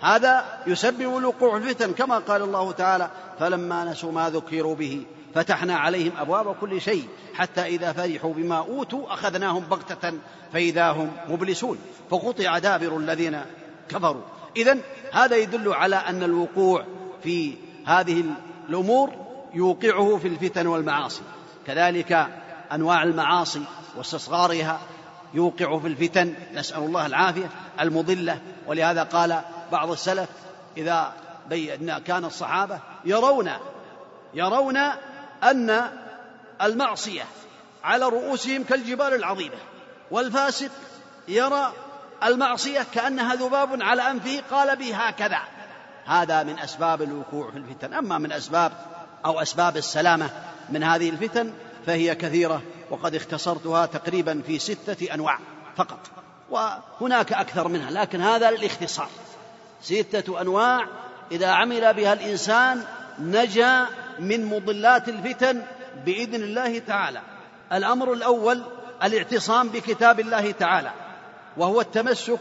[0.00, 5.02] هذا يسبب الوقوع الفتن كما قال الله تعالى فلما نسوا ما ذكروا به
[5.34, 10.12] فتحنا عليهم أبواب كل شيء حتى إذا فرحوا بما أوتوا أخذناهم بغتة
[10.52, 11.78] فإذا هم مبلسون
[12.10, 13.40] فقطع دابر الذين
[13.88, 14.22] كفروا.
[14.56, 14.78] اذا
[15.12, 16.84] هذا يدل على أن الوقوع
[17.22, 17.54] في
[17.86, 18.24] هذه
[18.68, 19.10] الأمور
[19.54, 21.22] يوقعه في الفتن والمعاصي.
[21.66, 22.26] كذلك
[22.72, 23.62] أنواع المعاصي
[23.96, 24.80] واستصغارها
[25.34, 26.34] يوقع في الفتن.
[26.54, 28.38] نسأل الله العافية المضلة.
[28.66, 29.40] ولهذا قال
[29.72, 30.28] بعض السلف
[30.76, 31.12] إذا
[31.48, 33.50] بين كان الصحابة يرون
[34.34, 34.76] يرون
[35.42, 35.90] أن
[36.62, 37.24] المعصية
[37.84, 39.56] على رؤوسهم كالجبال العظيمة
[40.10, 40.70] والفاسق
[41.28, 41.72] يرى
[42.24, 45.38] المعصية كأنها ذباب على أنفه قال به هكذا.
[46.04, 47.94] هذا من أسباب الوقوع في الفتن.
[47.94, 48.72] أما من أسباب
[49.24, 50.30] أو أسباب السلامة
[50.68, 51.52] من هذه الفتن
[51.86, 55.38] فهي كثيرة وقد اختصرتها تقريبا في ستة أنواع
[55.76, 55.98] فقط
[56.50, 59.08] وهناك أكثر منها لكن هذا للاختصار.
[59.82, 60.86] ستة أنواع.
[61.32, 62.82] إذا عمل بها الإنسان
[63.18, 63.86] نجا
[64.18, 65.62] من مضلات الفتن
[66.06, 67.20] بإذن الله تعالى.
[67.72, 68.62] الأمر الأول
[69.04, 70.92] الاعتصام بكتاب الله تعالى
[71.56, 72.40] وهو التمسك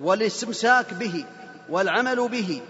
[0.00, 1.24] والاستمساك به
[1.68, 2.62] والعمل به.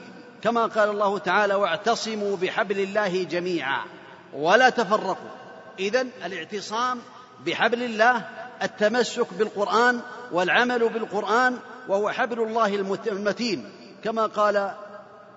[0.42, 3.84] كما قال الله تعالى واعتصموا بحبل الله جميعا
[4.32, 5.30] ولا تفرقوا.
[5.78, 6.98] اذا الاعتصام
[7.46, 8.24] بحبل الله
[8.62, 10.00] التمسك بالقرآن
[10.32, 12.74] والعمل بالقرآن وهو حبل الله
[13.06, 13.70] المتين.
[14.08, 14.70] كما قال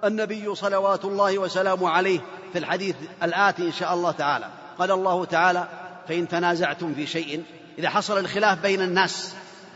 [0.03, 2.19] النبي صلوات الله وسلامه عليه
[2.53, 4.47] في الحديث الآتي إن شاء الله تعالى.
[4.79, 5.67] قال الله تعالى
[6.07, 7.43] فإن تنازعتم في شيء
[7.77, 9.35] إذا حصل الخلاف بين الناس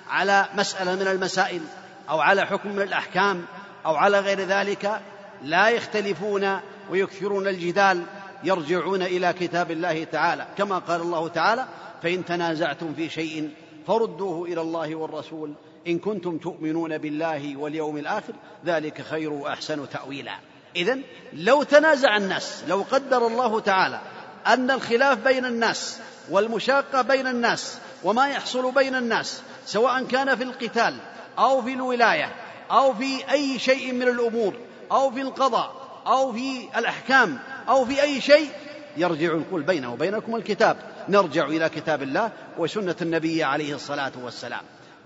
[0.09, 1.61] على مسألة من المسائل
[2.09, 3.45] أو على حكم من الأحكام
[3.85, 5.01] أو على غير ذلك
[5.43, 8.03] لا يختلفون ويكثرون الجدال
[8.43, 10.47] يرجعون إلى كتاب الله تعالى.
[10.57, 11.65] كما قال الله تعالى
[12.03, 13.53] فإن تنازعتم في شيء
[13.87, 15.53] فردوه إلى الله والرسول
[15.87, 18.33] إن كنتم تؤمنون بالله واليوم الآخر
[18.65, 20.37] ذلك خير وأحسن تأويلا.
[20.75, 20.97] إذا
[21.33, 24.01] لو تنازع الناس لو قدر الله تعالى
[24.47, 30.95] أن الخلاف بين الناس والمشاقة بين الناس وما يحصل بين الناس سواء كان في القتال
[31.39, 32.35] أو في الولاية
[32.71, 34.53] أو في أي شيء من الأمور
[34.91, 38.49] أو في القضاء أو في الأحكام أو في أي شيء
[38.97, 40.77] يرجع القول بينه وبينكم الكتاب.
[41.09, 44.61] نرجع إلى كتاب الله وسنة النبي عليه الصلاة والسلام.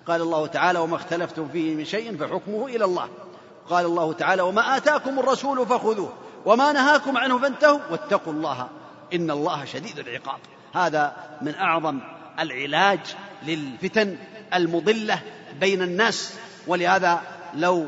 [0.10, 3.10] قال الله تعالى وما اختلفتم فيه من شيء فحكمه إلى الله.
[3.70, 6.14] قال الله تعالى وما آتاكم الرسول فخذوه
[6.46, 8.68] وما نهاكم عنه فانتهوا واتقوا الله
[9.14, 10.40] إن الله شديد العقاب.
[10.74, 12.00] هذا من أعظم
[12.40, 13.00] العلاج
[13.44, 14.18] للفتن
[14.54, 15.22] المضلة
[15.60, 16.34] بين الناس.
[16.68, 17.22] ولهذا
[17.54, 17.88] لو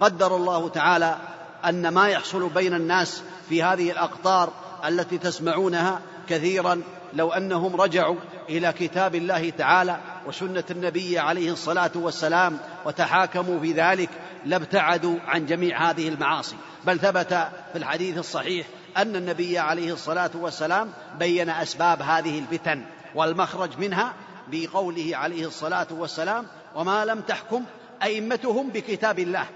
[0.00, 1.16] قدر الله تعالى
[1.64, 4.52] أن ما يحصل بين الناس في هذه الأقطار
[4.88, 8.16] التي تسمعونها كثيرا لو أنهم رجعوا
[8.48, 9.96] إلى كتاب الله تعالى
[10.30, 14.08] وسنة النبي عليه الصلاة والسلام وتحاكموا في ذلك
[14.46, 16.56] لابتعدوا عن جميع هذه المعاصي.
[16.84, 18.66] بل ثبت في الحديث الصحيح
[18.96, 24.14] أن النبي عليه الصلاة والسلام بين أسباب هذه الفتن والمخرج منها
[24.48, 27.64] بقوله عليه الصلاة والسلام وما لم تحكم
[28.02, 29.46] أئمتهم بكتاب الله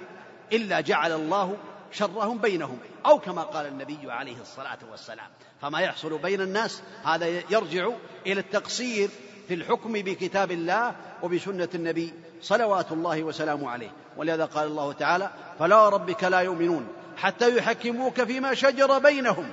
[0.52, 1.56] إلا جعل الله
[1.92, 5.28] شرهم بينهم أو كما قال النبي عليه الصلاة والسلام.
[5.62, 7.88] فما يحصل بين الناس هذا يرجع
[8.26, 9.10] إلى التقصير
[9.48, 13.90] في الحكم بكتاب الله وبسنة النبي صلوات الله وسلامه عليه.
[14.16, 19.46] ولهذا قال الله تعالى فلا ربك لا يؤمنون حتى يحكموك فيما شجر بينهم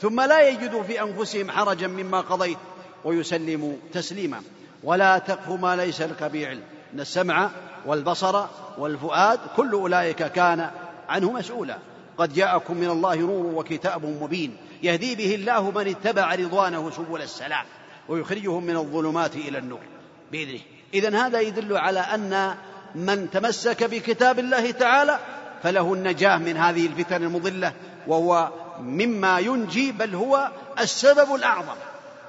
[0.00, 2.58] ثم لا يجدوا في أنفسهم حرجا مما قضيت
[3.04, 4.42] ويسلموا تسليما.
[4.84, 6.62] ولا تقف ما ليس لك به علم
[6.94, 7.50] إن السمع
[7.86, 8.44] والبصر
[8.78, 10.70] والفؤاد كل أولئك كان
[11.08, 11.78] عنه مسؤولا.
[12.18, 14.56] قد جاءكم من الله نور وكتاب مبين.
[14.82, 17.64] يهدي به الله من اتبع رضوانه سبل السلام.
[18.08, 19.80] ويخرجهم من الظلمات إلى النور
[20.32, 20.60] بإذنه.
[20.94, 22.54] اذا هذا يدل على أن
[22.94, 25.18] من تمسك بكتاب الله تعالى
[25.62, 27.72] فله النجاة من هذه الفتن المضلة
[28.06, 28.48] وهو
[28.80, 31.76] مما ينجي بل هو السبب الأعظم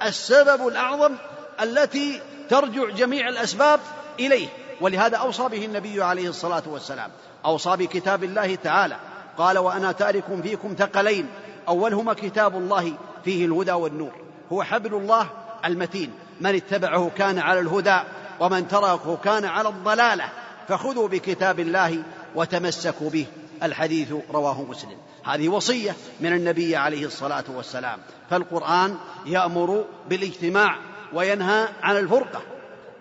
[0.02, 1.14] السبب الأعظم
[1.62, 3.80] التي ترجع جميع الأسباب
[4.20, 4.48] إليه.
[4.80, 7.10] ولهذا أوصى به النبي عليه الصلاة والسلام
[7.44, 8.96] أوصى بكتاب الله تعالى
[9.38, 11.26] قال وأنا تارك فيكم ثقلين
[11.68, 12.92] أولهما كتاب الله
[13.24, 14.12] فيه الهدى والنور
[14.52, 15.26] هو حبل الله
[15.64, 16.10] المتين.
[16.40, 17.98] من اتبعه كان على الهدى
[18.40, 20.24] ومن تركه كان على الضلالة.
[20.68, 22.02] فخذوا بكتاب الله
[22.34, 23.26] وتمسكوا به.
[23.62, 24.96] الحديث رواه مسلم.
[25.24, 27.98] هذه وصية من النبي عليه الصلاة والسلام.
[28.30, 28.96] فالقرآن
[29.26, 30.76] يأمر بالاجتماع
[31.12, 32.42] وينهى عن الفرقة.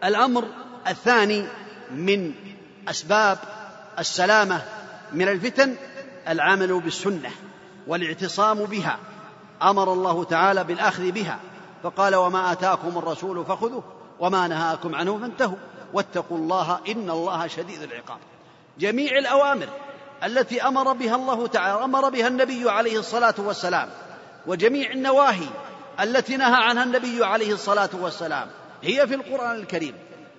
[0.03, 0.45] الأمر
[0.87, 1.45] الثاني
[1.91, 2.33] من
[2.87, 3.37] أسباب
[3.99, 4.61] السلامة
[5.13, 5.75] من الفتن
[6.27, 7.29] العمل بالسنة
[7.87, 8.97] والاعتصام بها.
[9.61, 11.39] أمر الله تعالى بالأخذ بها.
[11.83, 13.83] فقال وما آتاكم الرسول فخذوه
[14.19, 15.57] وما نهاكم عنه فانتهوا.
[15.93, 18.17] واتقوا الله إن الله شديد العقاب.
[18.79, 19.67] جميع الأوامر
[20.23, 23.89] التي أمر بها الله تعالى أمر بها النبي عليه الصلاة والسلام
[24.47, 25.47] وجميع النواهي
[25.99, 28.47] التي نهى عنها النبي عليه الصلاة والسلام
[28.81, 29.95] هي في القرآن الكريم.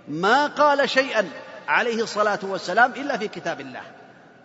[0.09, 1.31] ما قال شيئا
[1.68, 3.83] عليه الصلاة والسلام إلا في كتاب الله.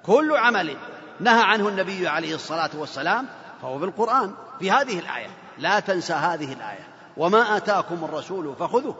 [0.05, 0.77] كل عمل
[1.19, 3.27] نهى عنه النبي عليه الصلاة والسلام
[3.61, 5.29] فهو في القرآن في هذه الآية.
[5.59, 6.87] لا تنسى هذه الآية.
[7.17, 8.95] وما آتاكم الرسول فخذوه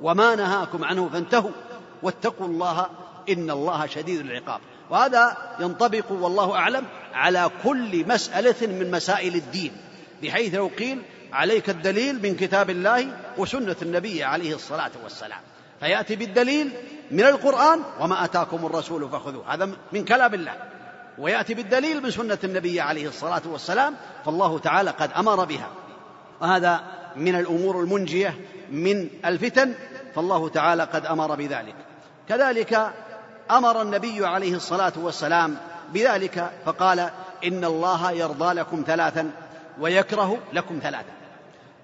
[0.00, 1.50] وما نهاكم عنه فانتهوا.
[2.02, 2.86] واتقوا الله
[3.28, 4.60] إن الله شديد العقاب.
[4.90, 9.72] وهذا ينطبق والله أعلم على كل مسألة من مسائل الدين.
[10.22, 15.40] بحيث لو قيل عليك الدليل من كتاب الله وسنة النبي عليه الصلاة والسلام.
[15.80, 16.72] فيأتي بالدليل
[17.10, 19.54] من القرآن وما آتاكم الرسول فخذوه.
[19.54, 20.54] هذا من كلام الله.
[21.18, 25.68] ويأتي بالدليل من سنة النبي عليه الصلاة والسلام فالله تعالى قد أمر بها.
[26.40, 26.80] وهذا
[27.16, 28.34] من الأمور المنجية
[28.70, 29.74] من الفتن
[30.14, 31.74] فالله تعالى قد أمر بذلك.
[32.28, 32.92] كذلك
[33.50, 35.56] أمر النبي عليه الصلاة والسلام
[35.92, 37.10] بذلك فقال
[37.44, 39.30] إن الله يرضى لكم ثلاثا
[39.80, 41.12] ويكره لكم ثلاثا.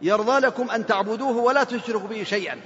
[0.03, 2.61] يرضى لكم أن تعبدوه ولا تشركوا به شيئا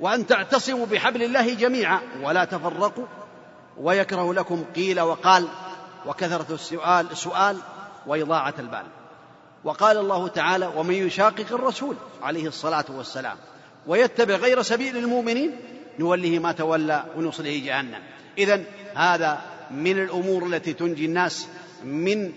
[0.00, 3.06] وأن تعتصموا بحبل الله جميعا ولا تفرقوا.
[3.80, 5.48] ويكره لكم قيل وقال
[6.06, 7.56] وكثرة السؤال السؤال
[8.06, 8.97] وإضاعة البال.
[9.64, 13.36] وقال الله تعالى ومن يشاقق الرسول عليه الصلاة والسلام
[13.86, 15.56] ويتبع غير سبيل المؤمنين
[15.98, 18.02] نوله ما تولى ونصله جهنم.
[18.38, 19.40] اذا هذا
[19.70, 21.48] من الأمور التي تنجي الناس
[21.84, 22.32] من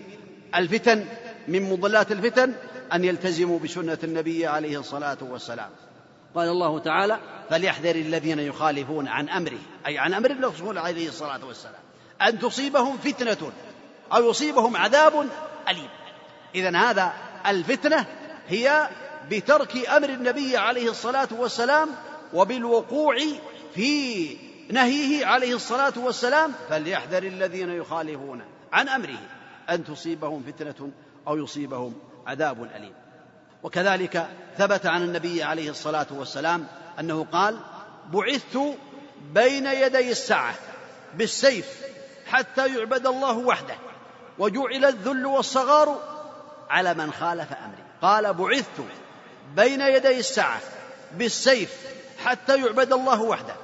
[0.54, 1.04] الفتن
[1.48, 2.52] من مضلات الفتن
[2.92, 5.70] أن يلتزموا بسنة النبي عليه الصلاة والسلام.
[6.34, 7.18] قال الله تعالى
[7.50, 11.82] فليحذر الذين يخالفون عن أمره أي عن أمر الرسول عليه الصلاة والسلام
[12.22, 13.52] أن تصيبهم فتنة
[14.12, 15.28] أو يصيبهم عذاب
[15.68, 15.88] أليم.
[16.54, 17.12] إذا هذا
[17.46, 18.06] الفتنة
[18.48, 18.88] هي
[19.30, 21.88] بترك أمر النبي عليه الصلاة والسلام
[22.34, 23.16] وبالوقوع
[23.74, 24.36] في
[24.70, 29.18] نهيه عليه الصلاة والسلام فليحذر الذين يخالفون عن أمره
[29.70, 30.90] أن تصيبهم فتنة
[31.28, 31.94] أو يصيبهم
[32.26, 32.94] عذاب أليم.
[33.62, 36.66] وكذلك ثبت عن النبي عليه الصلاة والسلام
[37.00, 37.58] أنه قال
[38.12, 38.58] بعثت
[39.34, 40.54] بين يدي الساعة
[41.14, 41.82] بالسيف
[42.26, 43.74] حتى يعبد الله وحده
[44.38, 46.11] وجعل الذل والصغار
[46.72, 47.84] على من خالف أمري.
[48.02, 48.84] قال بعثت
[49.56, 50.60] بين يدي الساعة
[51.12, 51.76] بالسيف
[52.24, 53.54] حتى يعبد الله وحده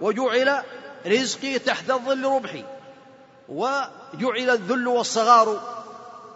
[0.00, 0.62] وجعل
[1.06, 2.64] رزقي تحت الظل ربحي
[3.48, 5.60] وجعل الذل والصغار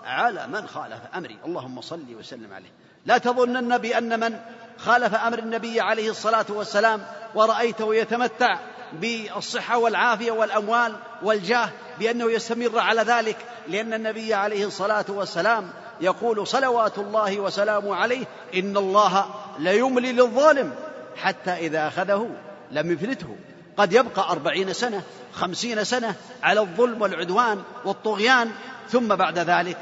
[0.05, 1.39] على من خالف أمري.
[1.45, 2.73] اللهم صل وسلم عليه.
[3.07, 4.39] لا تظنن بأن من
[4.79, 7.03] خالف أمر النبي عليه الصلاة والسلام
[7.35, 8.59] ورأيته يتمتع
[8.93, 13.37] بالصحة والعافية والأموال والجاه بأنه يستمر على ذلك
[13.69, 19.27] لأن النبي عليه الصلاة والسلام يقول صلوات الله وسلامه عليه إن الله
[19.59, 20.73] ليملي للظالم
[21.17, 22.31] حتى إذا أخذه
[22.71, 23.37] لم يفلته.
[23.77, 28.51] قد يبقى أربعين سنة خمسين سنة على الظلم والعدوان والطغيان
[28.89, 29.77] ثم بعد ذلك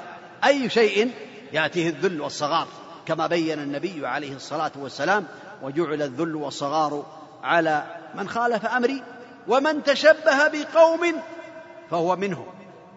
[0.44, 1.10] أي شيء
[1.52, 2.66] يأتيه الذل والصغار
[3.06, 5.24] كما بين النبي عليه الصلاة والسلام
[5.62, 7.06] وجعل الذل والصغار
[7.42, 9.02] على من خالف أمري
[9.48, 11.00] ومن تشبه بقوم
[11.90, 12.46] فهو منهم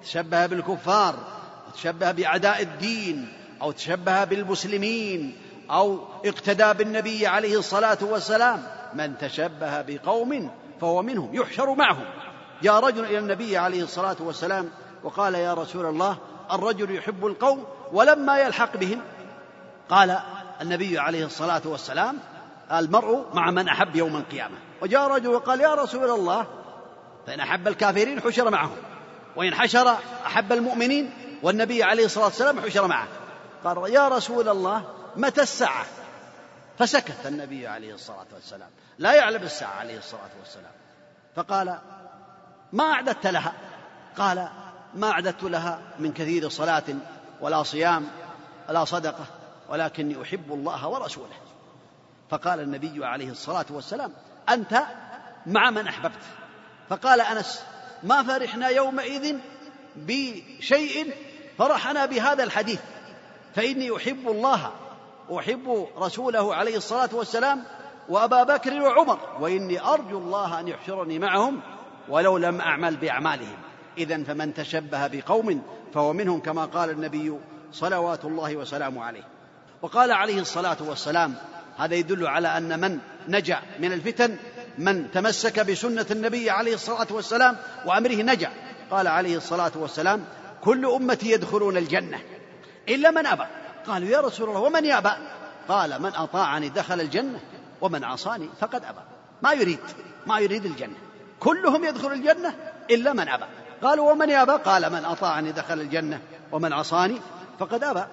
[0.04, 1.16] تشبه بالكفار
[1.70, 5.38] تشبه باعداء الدين أو تشبه بالمسلمين
[5.72, 8.64] أو اقتدى بالنبي عليه الصلاة والسلام.
[8.94, 10.52] من تشبه بقوم
[10.82, 12.06] فهو منهم يحشر معهم.
[12.64, 14.70] جاء رجل إلى النبي عليه الصلاة والسلام
[15.04, 16.18] وقال يا رسول الله
[16.52, 19.02] الرجل يحب القوم ولما يلحق بهم؟
[19.90, 20.20] قال
[20.62, 22.18] النبي عليه الصلاة والسلام
[22.72, 24.56] المرء مع من أحب يوم القيامة.
[24.82, 26.48] وجاء رجل وقال يا رسول الله
[27.28, 28.78] فإن أحب الكافرين حشر معهم
[29.36, 31.10] وإن حشر أحب المؤمنين
[31.44, 33.08] والنبي عليه الصلاة والسلام حشر معه.
[33.64, 34.84] قال يا رسول الله
[35.16, 35.86] متى الساعة؟
[36.80, 38.70] فسكت النبي عليه الصلاة والسلام.
[39.00, 40.72] لا يعلم الساعة عليه الصلاة والسلام.
[41.36, 41.80] فقال
[42.74, 43.54] ما أعددت لها؟
[44.18, 44.50] قال
[44.94, 46.84] ما أعددت لها من كثير صلاة
[47.42, 48.08] ولا صيام
[48.70, 49.26] ولا صدقة
[49.70, 51.36] ولكني أحب الله ورسوله.
[52.30, 54.14] فقال النبي عليه الصلاة والسلام
[54.50, 54.82] أنت
[55.46, 56.24] مع من أحببت؟
[56.90, 57.64] فقال أنس
[58.04, 59.38] ما فرحنا يومئذ
[59.96, 61.14] بشيء
[61.60, 62.80] فرحنا بهذا الحديث
[63.56, 64.72] فإني أحب الله
[65.30, 67.64] وأحب رسوله عليه الصلاة والسلام
[68.10, 71.62] وأبا بكر وعمر وإني أرجو الله أن يحشرني معهم
[72.10, 73.58] ولو لم أعمل بأعمالهم.
[73.98, 75.62] إذا فمن تشبه بقوم
[75.94, 77.38] فهو منهم كما قال النبي
[77.72, 79.24] صلوات الله وسلامه عليه.
[79.82, 81.36] وقال عليه الصلاة والسلام
[81.78, 84.38] هذا يدل على أن من نجا من الفتن
[84.78, 88.52] من تمسك بسنة النبي عليه الصلاة والسلام وأمره نجا.
[88.92, 90.26] قال عليه الصلاة والسلام
[90.64, 92.20] كل أمتي يدخلون الجنة.
[92.90, 93.46] إلا من أبى.
[93.88, 95.12] قالوا يا رسول الله ومن يأبى؟
[95.68, 97.40] قال من أطاعني دخل الجنة
[97.82, 99.00] ومن عصاني فقد أبى.
[99.42, 99.80] ما يريد
[100.28, 100.96] ما يريد الجنة.
[101.40, 102.56] كلهم يدخل الجنة
[102.90, 103.46] إلا من أبى.
[103.84, 107.22] قالوا ومن يأبى؟ قال من أطاعني دخل الجنة ومن عصاني
[107.60, 108.04] فقد أبى.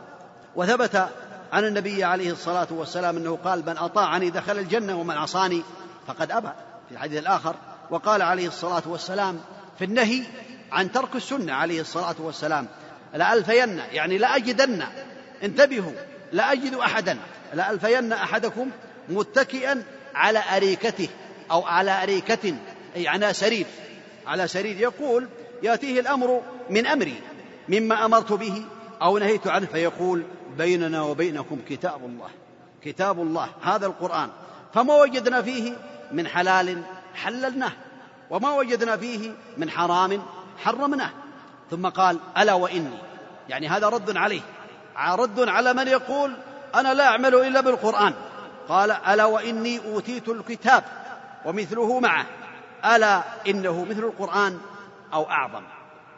[0.56, 1.08] وثبت
[1.52, 5.62] عن النبي عليه الصلاة والسلام أنه قال من أطاعني دخل الجنة ومن عصاني
[6.06, 6.50] فقد أبى.
[6.88, 7.54] في الحديث الآخر
[7.90, 9.40] وقال عليه الصلاة والسلام
[9.78, 10.22] في النهي
[10.72, 12.68] عن ترك السنة عليه الصلاة والسلام.
[13.14, 14.84] لألفين يعني لأجدن
[15.42, 15.92] انتبهوا
[16.32, 17.18] لأجد أحدا.
[17.54, 18.70] لألفين أحدكم
[19.08, 19.82] متكئا
[20.14, 21.08] على أريكته
[21.50, 22.54] أو على أريكة
[22.96, 23.66] أي على سرير.
[24.26, 25.28] على سرير يقول
[25.62, 27.20] يأتيه الأمر من أمري
[27.68, 28.64] مما أمرت به
[29.02, 30.22] أو نهيت عنه فيقول
[30.58, 32.28] بيننا وبينكم كتاب الله.
[32.82, 34.28] كتاب الله هذا القرآن.
[34.74, 35.72] فما وجدنا فيه
[36.12, 36.82] من حلال
[37.14, 37.72] حللناه
[38.30, 40.22] وما وجدنا فيه من حرام
[40.58, 41.10] حرمناه.
[41.70, 42.98] ثم قال ألا وإني.
[43.48, 44.40] يعني هذا رد عليه.
[44.98, 46.36] رد على من يقول
[46.74, 48.14] أنا لا أعمل إلا بالقرآن.
[48.68, 50.84] قال ألا وإني أوتيت الكتاب
[51.44, 52.26] ومثله معه.
[52.84, 54.58] ألا إنه مثل القرآن
[55.12, 55.62] أو أعظم.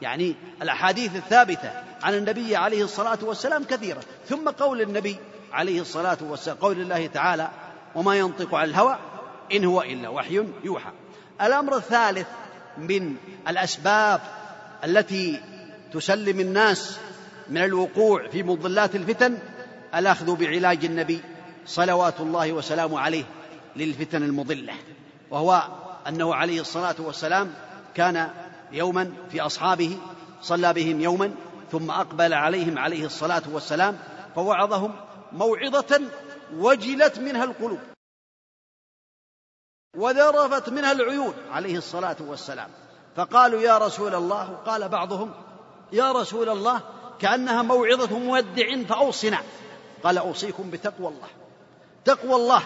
[0.02, 1.70] يعني الأحاديث الثابتة
[2.02, 4.00] عن النبي عليه الصلاة والسلام كثيرة.
[4.26, 5.16] ثم قول النبي
[5.52, 7.48] عليه الصلاة والسلام قول الله تعالى
[7.94, 8.96] وما ينطق عن الهوى
[9.52, 10.90] إن هو إلا وحي يوحى.
[11.42, 12.26] الأمر الثالث
[12.78, 13.16] من
[13.48, 14.20] الأسباب
[14.84, 15.40] التي
[15.92, 16.98] تسلم الناس
[17.48, 19.38] من الوقوع في مضلات الفتن
[19.94, 21.20] الأخذ بعلاج النبي
[21.66, 23.24] صلوات الله وسلامه عليه
[23.76, 24.74] للفتن المضلة.
[25.30, 25.62] وهو
[26.08, 27.54] أنه عليه الصلاة والسلام
[27.94, 28.30] كان
[28.72, 29.98] يوما في أصحابه
[30.42, 31.34] صلى بهم يوما
[31.72, 33.98] ثم أقبل عليهم عليه الصلاة والسلام
[34.34, 34.94] فوعظهم
[35.32, 36.00] موعظة
[36.54, 37.78] وجلت منها القلوب
[39.96, 42.70] وذرفت منها العيون عليه الصلاة والسلام.
[43.18, 45.30] فقالوا يا رسول الله وقال بعضهم
[45.92, 46.80] يا رسول الله
[47.20, 49.38] كأنها موعظة مودع فأوصنا.
[50.04, 51.28] قال أوصيكم بتقوى الله.
[52.04, 52.62] تقوى الله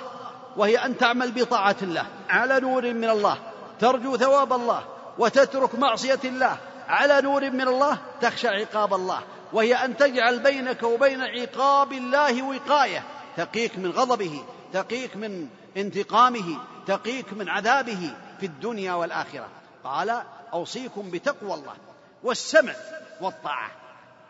[0.56, 3.38] وهي أن تعمل بطاعة الله على نور من الله
[3.80, 4.84] ترجو ثواب الله
[5.18, 6.56] وتترك معصية الله
[6.88, 9.20] على نور من الله تخشى عقاب الله
[9.52, 13.04] وهي أن تجعل بينك وبين عقاب الله وقاية.
[13.36, 19.48] تقيك من غضبه تقيك من انتقامه تقيك من عذابه في الدنيا والآخرة.
[19.84, 20.22] قال
[20.52, 21.74] أوصيكم بتقوى الله
[22.22, 22.72] والسمع
[23.20, 23.70] والطاعة.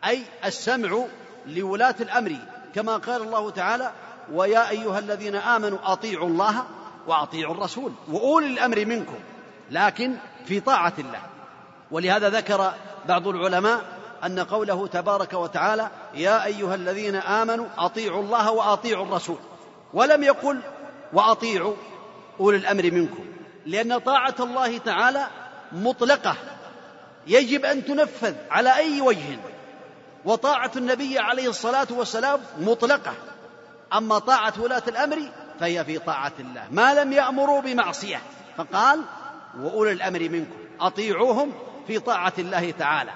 [0.05, 1.05] أي السمع
[1.47, 2.37] لولاة الأمر
[2.75, 3.93] كما قال الله تعالى
[4.33, 6.65] ويا أيها الذين آمنوا أطيعوا الله
[7.07, 9.19] وأطيعوا الرسول وأولي الأمر منكم
[9.71, 10.17] لكن
[10.47, 11.21] في طاعة الله.
[11.91, 12.73] ولهذا ذكر
[13.09, 13.81] بعض العلماء
[14.25, 19.39] أن قوله تبارك وتعالى يا أيها الذين آمنوا أطيعوا الله وأطيعوا الرسول
[19.95, 20.61] ولم يقل
[21.13, 21.75] وأطيعوا
[22.41, 23.25] أولي الأمر منكم.
[23.67, 25.27] لأن طاعة الله تعالى
[25.73, 26.37] مطلقة
[27.27, 29.39] يجب أن تنفذ على أي وجه.
[30.25, 33.13] وطاعة النبي عليه الصلاة والسلام مطلقة.
[33.93, 35.19] أما طاعة ولاة الأمر
[35.61, 36.67] فهي في طاعة الله.
[36.71, 38.21] ما لم يأمروا بمعصية.
[38.57, 39.01] فقال
[39.61, 40.57] وأولي الأمر منكم.
[40.81, 41.53] أطيعوهم
[41.87, 43.13] في طاعة الله تعالى.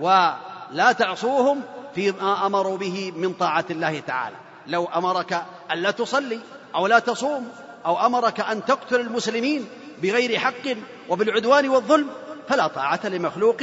[0.00, 1.62] ولا تعصوهم
[1.94, 4.36] فيما أمروا به من طاعة الله تعالى.
[4.66, 6.40] لو أمرك ألا تصلي
[6.74, 7.48] أو لا تصوم
[7.86, 9.68] أو أمرك أن تقتل المسلمين
[10.04, 10.76] بغير حق
[11.08, 12.10] وبالعدوان والظلم
[12.48, 13.56] فلا طاعة لمخلوق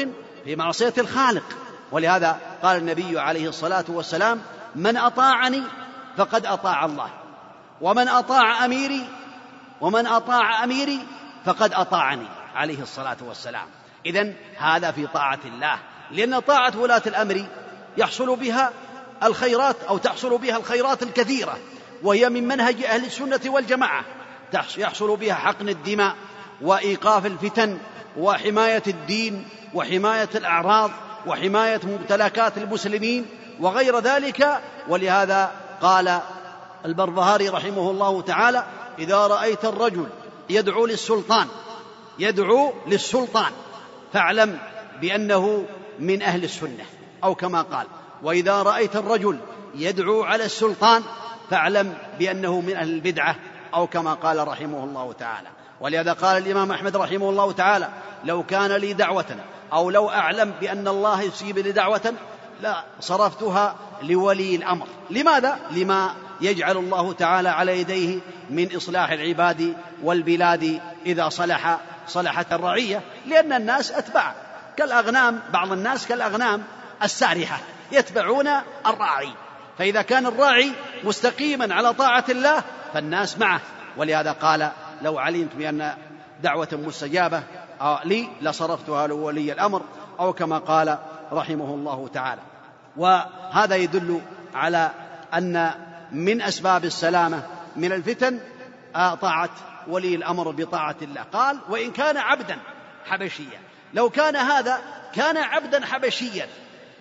[0.43, 1.43] في معصية الخالق.
[1.91, 4.41] ولهذا قال النبي عليه الصلاة والسلام
[4.75, 5.63] من أطاعني
[6.17, 7.09] فقد أطاع الله.
[7.81, 9.05] ومن أطاع أميري
[9.81, 10.99] ومن أطاع أميري
[11.45, 12.27] فقد أطاعني.
[12.55, 13.67] عليه الصلاة والسلام.
[14.05, 15.79] إذا هذا في طاعة الله.
[16.11, 17.45] لأن طاعة ولاة الأمر
[17.97, 18.71] يحصل بها
[19.23, 21.57] الخيرات أو تحصل بها الخيرات الكثيرة.
[22.03, 24.05] وهي من منهج أهل السنة والجماعة.
[24.77, 26.15] يحصل بها حقن الدماء.
[26.61, 27.77] وإيقاف الفتن
[28.17, 30.91] وحماية الدين وحماية الأعراض
[31.27, 33.25] وحماية ممتلكات المسلمين
[33.59, 34.61] وغير ذلك.
[34.87, 35.51] ولهذا
[35.81, 36.19] قال
[36.85, 38.65] البربهاري رحمه الله تعالى
[38.99, 40.07] إذا رأيت الرجل
[40.49, 41.47] يدعو للسلطان
[42.19, 43.51] يدعو للسلطان
[44.13, 44.59] فاعلم
[45.01, 45.65] بأنه
[45.99, 46.85] من أهل السنة.
[47.23, 47.87] أو كما قال
[48.23, 49.37] وإذا رأيت الرجل
[49.75, 51.03] يدعو على السلطان
[51.49, 53.35] فاعلم بأنه من أهل البدعة.
[53.73, 55.47] أو كما قال رحمه الله تعالى
[55.81, 57.89] ولهذا قال الإمام أحمد رحمه الله تعالى
[58.23, 59.25] لو كان لي دعوة
[59.73, 62.13] أو لو أعلم بأن الله يصيب لي دعوة
[62.61, 64.87] لا صرفتها لولي الأمر.
[65.09, 68.19] لماذا؟ لما يجعل الله تعالى على يديه
[68.49, 71.77] من إصلاح العباد والبلاد إذا صلح
[72.07, 74.33] صلحت الرعية لأن الناس أتباع
[74.77, 76.63] كالأغنام بعض الناس كالأغنام
[77.03, 77.59] السارحة
[77.91, 78.47] يتبعون
[78.85, 79.33] الراعي.
[79.77, 80.71] فإذا كان الراعي
[81.03, 82.63] مستقيما على طاعة الله
[82.93, 83.61] فالناس معه.
[83.97, 84.71] ولهذا قال
[85.01, 85.93] لو علمت بأن
[86.43, 87.43] دعوة مستجابة
[88.05, 89.81] لي لصرفتها لولي الأمر
[90.19, 90.97] أو كما قال
[91.31, 92.41] رحمه الله تعالى.
[92.97, 94.21] وهذا يدل
[94.53, 94.91] على
[95.33, 95.71] أن
[96.11, 97.43] من أسباب السلامة
[97.75, 98.39] من الفتن
[99.21, 99.49] طاعة
[99.87, 101.21] ولي الأمر بطاعة الله.
[101.21, 102.57] قال وإن كان عبدا
[103.05, 103.59] حبشيا.
[103.93, 104.77] لو كان هذا
[105.13, 106.47] كان عبدا حبشيا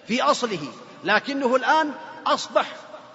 [0.07, 0.69] في أصله
[1.05, 1.91] لكنه الآن
[2.27, 2.67] أصبح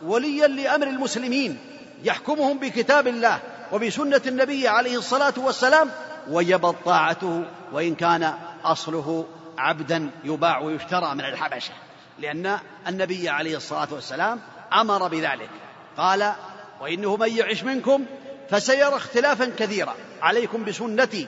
[0.02, 1.60] وليا لأمر المسلمين
[2.04, 3.40] يحكمهم بكتاب الله.
[3.72, 5.92] وبسنة النبي عليه الصلاة والسلام
[6.30, 9.26] وجبت طاعته وإن كان أصله
[9.58, 11.74] عبدا يباع ويشترى من الحبشة.
[12.20, 14.40] لأن النبي عليه الصلاة والسلام
[14.74, 15.50] أمر بذلك.
[15.98, 16.34] قال
[16.82, 18.06] وإنه من يعش منكم
[18.50, 19.96] فسيرى اختلافا كثيرا.
[20.22, 21.28] عليكم بسنتي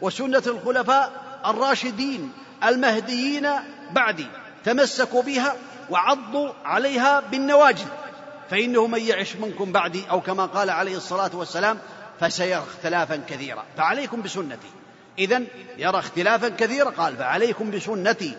[0.00, 1.12] وسنة الخلفاء
[1.46, 2.32] الراشدين
[2.64, 3.48] المهديين
[3.90, 4.26] بعدي.
[4.64, 5.56] تمسكوا بها
[5.90, 7.86] وعضوا عليها بالنواجذ.
[8.54, 11.78] فإنه من يعش منكم بعدي أو كما قال عليه الصلاة والسلام
[12.20, 13.64] فسيرى اختلافا كثيرا.
[13.76, 14.68] فعليكم بسنتي.
[15.18, 15.42] إذا
[15.78, 18.36] يرى اختلافا كثيرا قال فعليكم بسنتي.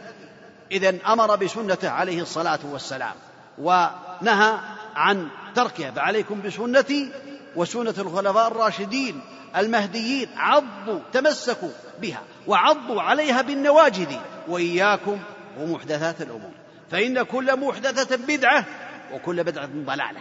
[0.72, 3.13] إذا أمر بسنته عليه الصلاة والسلام
[3.57, 4.59] ونهى
[4.95, 7.11] عن تركها فعليكم بسنتي
[7.55, 9.22] وسنة الخلفاء الراشدين
[9.57, 10.30] المهديين.
[10.38, 14.16] عضوا تمسكوا بها وعضوا عليها بالنواجذ
[14.47, 15.20] وإياكم
[15.59, 16.51] ومحدثات الأمور.
[16.91, 18.66] فإن كل محدثة بدعة
[19.14, 20.20] وكل بدعة ضلالة.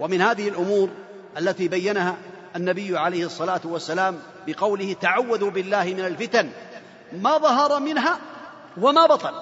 [0.00, 0.88] ومن هذه الأمور
[1.38, 2.16] التي بينها
[2.56, 6.50] النبي عليه الصلاة والسلام بقوله تعوذوا بالله من الفتن
[7.12, 8.18] ما ظهر منها
[8.80, 9.32] وما بطن.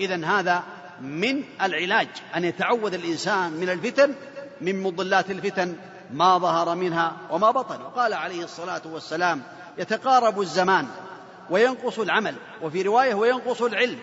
[0.00, 0.62] إذا هذا
[1.00, 4.14] من العلاج أن يتعوذ الإنسان من الفتن
[4.60, 5.76] من مضلات الفتن
[6.12, 7.82] ما ظهر منها وما بطن.
[7.82, 9.42] وقال عليه الصلاة والسلام
[9.78, 10.86] يتقارب الزمان
[11.50, 13.98] وينقص العمل وفي رواية وينقص العلم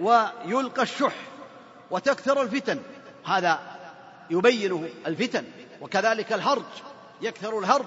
[0.00, 1.14] ويلقى الشح
[1.90, 2.78] وتكثر الفتن.
[3.26, 3.60] هذا
[4.30, 5.44] يبينه الفتن
[5.80, 6.64] وكذلك الهرج
[7.22, 7.86] يكثر الهرج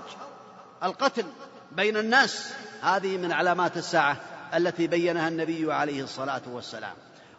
[0.83, 1.25] القتل
[1.71, 2.53] بين الناس.
[2.81, 4.17] هذه من علامات الساعة
[4.55, 6.93] التي بينها النبي عليه الصلاة والسلام.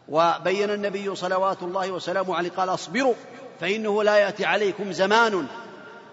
[0.09, 3.15] وبين النبي صلوات الله وسلامه عليه قال أصبروا
[3.61, 5.47] فإنه لا يأتي عليكم زمان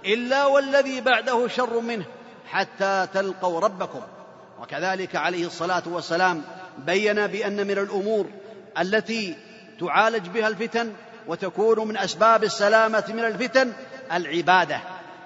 [0.06, 2.06] إلا والذي بعده شر منه
[2.48, 4.02] حتى تلقوا ربكم.
[4.62, 6.42] وكذلك عليه الصلاة والسلام
[6.78, 8.26] بين بأن من الأمور
[8.80, 9.36] التي
[9.80, 10.94] تعالج بها الفتن
[11.28, 13.74] وتكون من أسباب السلامة من الفتن
[14.12, 14.82] العبادة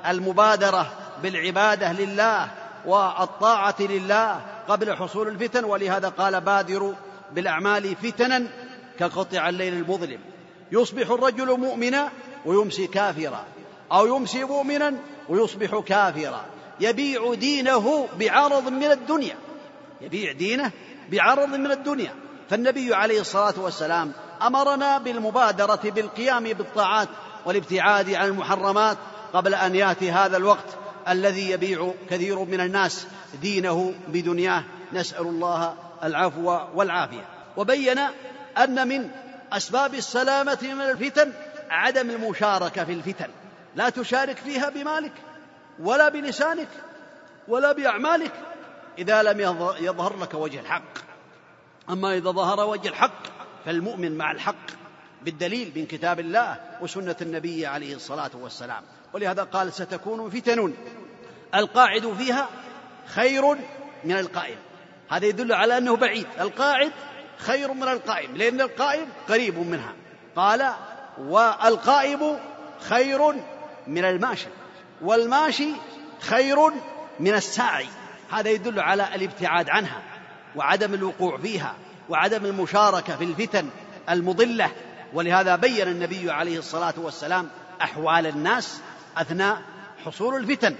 [0.08, 0.92] المبادرة
[1.24, 2.48] بالعبادة لله
[2.86, 6.94] والطاعة لله قبل حصول الفتن ولهذا قال بادروا
[7.32, 8.48] بالأعمال فتنا
[9.00, 10.20] كقطع الليل المظلم.
[10.72, 12.10] يصبح الرجل مؤمنا
[12.46, 13.46] ويمسي كافرا
[13.92, 14.96] أو يمسي مؤمنا
[15.30, 16.46] ويصبح كافرا.
[16.80, 19.36] يبيع دينه بعرض من الدنيا
[20.02, 20.72] يبيع دينه
[21.12, 22.16] بعرض من الدنيا.
[22.50, 24.12] فالنبي عليه الصلاة والسلام
[24.48, 27.08] أمرنا بالمبادرة بالقيام بالطاعات
[27.46, 28.98] والابتعاد عن المحرمات
[29.34, 30.66] قبل أن يأتي هذا الوقت
[31.10, 33.08] الذي يبيع كثير من الناس
[33.42, 34.64] دينه بدنياه.
[34.94, 37.26] نسأل الله العفو والعافية.
[37.58, 38.00] وبين
[38.58, 39.10] أن من
[39.54, 41.34] أسباب السلامة من الفتن
[41.70, 43.28] عدم المشاركة في الفتن.
[43.76, 45.14] لا تشارك فيها بمالك
[45.80, 46.70] ولا بلسانك
[47.48, 48.32] ولا بأعمالك
[48.98, 49.40] إذا لم
[49.80, 50.94] يظهر لك وجه الحق.
[51.90, 53.31] أما إذا ظهر وجه الحق
[53.66, 54.66] فالمؤمن مع الحق
[55.22, 58.84] بالدليل من كتاب الله وسنة النبي عليه الصلاة والسلام.
[59.14, 60.74] ولهذا قال ستكون فتن.
[61.56, 62.50] القاعد فيها
[63.06, 63.56] خير
[64.04, 64.58] من القائم.
[65.10, 66.28] هذا يدل على أنه بعيد.
[66.40, 66.92] القاعد
[67.38, 69.94] خير من القائم لأن القائم قريب منها.
[70.36, 70.74] قال
[71.18, 72.40] والقائم
[72.90, 73.34] خير
[73.88, 74.50] من الماشي.
[75.02, 75.70] والماشي
[76.20, 76.58] خير
[77.20, 77.88] من الساعي.
[78.32, 80.02] هذا يدل على الابتعاد عنها
[80.56, 81.76] وعدم الوقوع فيها.
[82.12, 83.70] وعدم المشاركة في الفتن
[84.10, 84.72] المضلة.
[85.14, 87.50] ولهذا بين النبي عليه الصلاة والسلام
[87.82, 88.82] أحوال الناس
[89.18, 89.62] أثناء
[90.06, 90.76] حصول الفتن.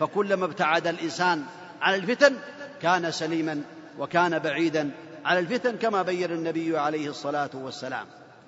[0.00, 1.44] فكلما ابتعد الإنسان
[1.82, 2.36] عن الفتن
[2.82, 3.62] كان سليما
[3.98, 4.90] وكان بعيدا
[5.24, 8.06] عن الفتن كما بين النبي عليه الصلاة والسلام.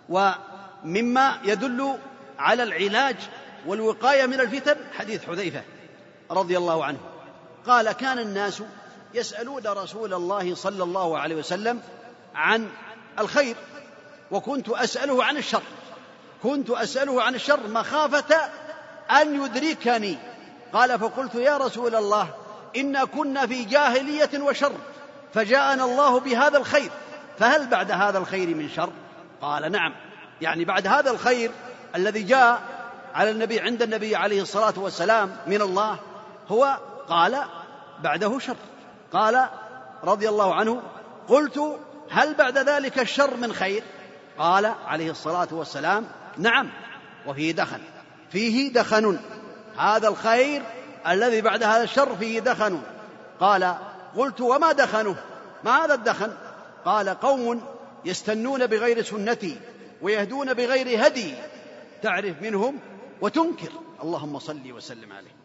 [0.08, 1.94] ومما يدل
[2.38, 3.16] على العلاج
[3.66, 5.62] والوقاية من الفتن حديث حذيفة
[6.30, 6.98] رضي الله عنه.
[7.66, 8.62] قال كان الناس
[9.14, 11.80] يسألون رسول الله صلى الله عليه وسلم
[12.36, 12.68] عن
[13.18, 13.56] الخير
[14.30, 15.62] وكنت أسأله عن الشر.
[16.42, 18.36] كنت أسأله عن الشر مخافة
[19.10, 20.18] أن يدركني.
[20.72, 22.28] قال فقلت يا رسول الله
[22.76, 24.72] انا كنا في جاهلية وشر
[25.34, 26.90] فجاءنا الله بهذا الخير
[27.38, 28.90] فهل بعد هذا الخير من شر؟
[29.42, 29.92] قال نعم.
[30.40, 31.50] يعني بعد هذا الخير
[31.94, 32.62] الذي جاء
[33.14, 35.98] على النبي عند النبي عليه الصلاة والسلام من الله
[36.48, 36.78] هو
[37.08, 37.38] قال
[38.02, 38.56] بعده شر.
[39.12, 39.48] قال
[40.04, 40.82] رضي الله عنه
[41.28, 41.78] قلت
[42.10, 43.82] هل بعد ذلك الشر من خير؟
[44.38, 46.06] قال عليه الصلاة والسلام
[46.38, 46.70] نعم
[47.26, 47.80] وفيه دخن.
[48.30, 49.18] فيه دخن.
[49.78, 50.62] هذا الخير
[51.08, 52.82] الذي بعد هذا الشر فيه دخن.
[53.40, 53.74] قال
[54.16, 55.16] قلت وما دخنه؟
[55.64, 56.32] ما هذا الدخن؟
[56.84, 57.62] قال قوم
[58.04, 59.60] يستنون بغير سنتي
[60.02, 61.34] ويهدون بغير هدي.
[62.02, 62.78] تعرف منهم
[63.20, 63.70] وتنكر.
[64.02, 65.36] اللهم صل وسلم عليه.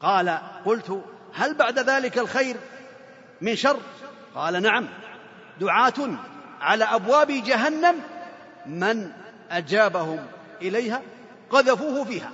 [0.00, 1.02] قال قلت
[1.34, 2.56] هل بعد ذلك الخير
[3.40, 3.76] من شر؟
[4.34, 4.88] قال نعم.
[5.60, 6.18] دعاة
[6.60, 7.96] على أبواب جهنم
[8.66, 9.10] من
[9.50, 10.26] أجابهم
[10.62, 11.02] إليها
[11.50, 12.30] قذفوه فيها.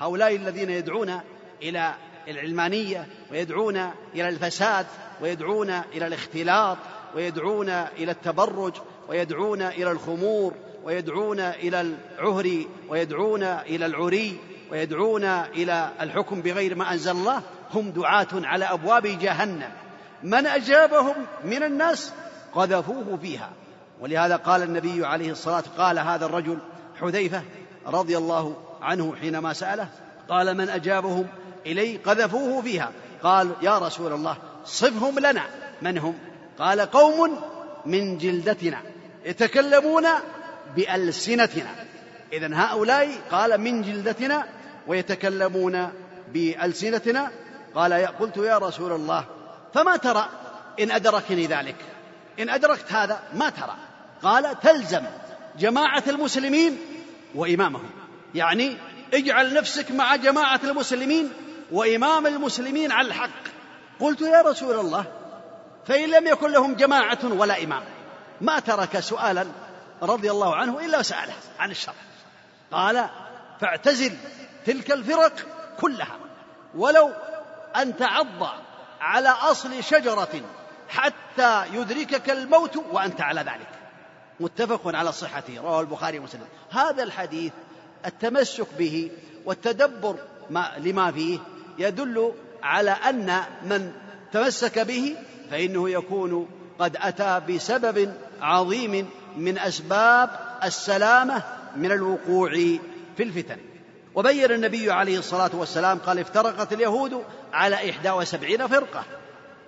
[0.00, 1.20] هؤلاء الذين يدعون
[1.62, 1.94] إلى
[2.28, 3.76] العلمانية ويدعون
[4.14, 4.86] إلى الفساد
[5.20, 6.78] ويدعون إلى الاختلاط
[7.14, 8.72] ويدعون إلى التبرج
[9.08, 10.54] ويدعون إلى الخمور
[10.84, 14.38] ويدعون إلى العهر ويدعون إلى العري
[14.70, 17.42] ويدعون إلى الحكم بغير ما أنزل الله
[17.74, 19.72] هم دعاة على أبواب جهنم.
[20.22, 22.12] من أجابهم من الناس؟
[22.56, 23.50] قذفوه فيها.
[24.00, 26.58] ولهذا قال النبي عليه الصلاة قال هذا الرجل
[27.00, 27.42] حذيفة
[27.86, 29.88] رضي الله عنه حينما سأله
[30.28, 31.26] قال من أجابهم؟
[31.66, 32.90] إلي قذفوه فيها.
[33.22, 35.42] قال يا رسول الله صفهم لنا.
[35.82, 36.14] من هم؟
[36.58, 37.40] قال قوم
[37.86, 38.82] من جلدتنا
[39.24, 40.06] يتكلمون
[40.76, 41.70] بألسنتنا.
[42.32, 44.44] إذا هؤلاء قال من جلدتنا
[44.86, 45.90] ويتكلمون
[46.32, 47.30] بألسنتنا.
[47.74, 49.24] قال قلت يا رسول الله
[49.74, 50.28] فما ترى
[50.80, 51.76] إن أدركني ذلك؟
[52.38, 53.76] إن أدركت هذا ما ترى.
[54.22, 55.02] قال تلزم
[55.58, 56.78] جماعة المسلمين
[57.34, 57.90] وإمامهم.
[58.34, 58.76] يعني
[59.14, 61.32] اجعل نفسك مع جماعة المسلمين
[61.72, 63.56] وإمام المسلمين على الحق.
[64.00, 65.04] قلت يا رسول الله
[65.86, 67.82] فإن لم يكن لهم جماعة ولا إمام
[68.40, 69.46] ما ترك سؤالا
[70.02, 71.92] رضي الله عنه إلا وسأله عن الشر
[72.72, 73.08] قال
[73.60, 74.16] فاعتزل
[74.66, 75.32] تلك الفرق
[75.80, 76.18] كلها
[76.74, 77.10] ولو
[77.76, 78.48] أن تعض
[79.00, 80.40] على أصل شجرة
[80.88, 83.68] حتى يدركك الموت وأنت على ذلك.
[84.40, 86.46] متفق على صحته رواه البخاري ومسلم.
[86.70, 87.52] هذا الحديث
[88.06, 89.10] التمسك به
[89.44, 90.16] والتدبر
[90.50, 91.38] ما لما فيه
[91.78, 92.32] يدل
[92.62, 93.92] على أن من
[94.32, 95.16] تمسك به
[95.50, 100.30] فإنه يكون قد أتى بسبب عظيم من أسباب
[100.64, 101.42] السلامة
[101.76, 102.50] من الوقوع
[103.16, 103.58] في الفتن.
[104.14, 109.04] وبين النبي عليه الصلاة والسلام قال افترقت اليهود على إحدى وسبعين فرقة.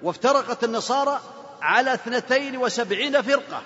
[0.03, 1.21] وافترقت النصارى
[1.63, 3.63] على اثنتين وسبعين فرقة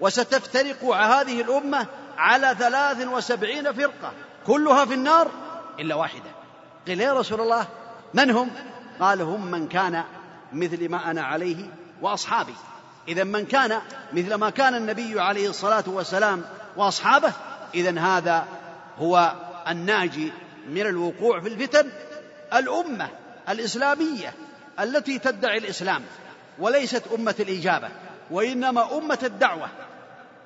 [0.00, 1.86] وستفترق هذه الأمة
[2.18, 4.12] على ثلاث وسبعين فرقة
[4.46, 5.30] كلها في النار
[5.78, 6.30] إلا واحدة.
[6.86, 7.66] قيل يا رسول الله
[8.14, 8.50] من هم؟
[9.00, 10.04] قال هم من كان
[10.52, 11.70] مثل ما أنا عليه
[12.02, 12.54] وأصحابي.
[13.08, 13.80] إذا من كان
[14.12, 16.44] مثل ما كان النبي عليه الصلاة والسلام
[16.76, 17.32] وأصحابه
[17.74, 18.46] إذا هذا
[18.98, 19.32] هو
[19.68, 20.32] الناجي
[20.68, 21.90] من الوقوع في الفتن
[22.54, 23.08] الأمة
[23.48, 24.32] الإسلامية.
[24.80, 26.02] التي تدعي الإسلام
[26.58, 27.88] وليست أمة الإجابة
[28.30, 29.68] وإنما أمة الدعوة.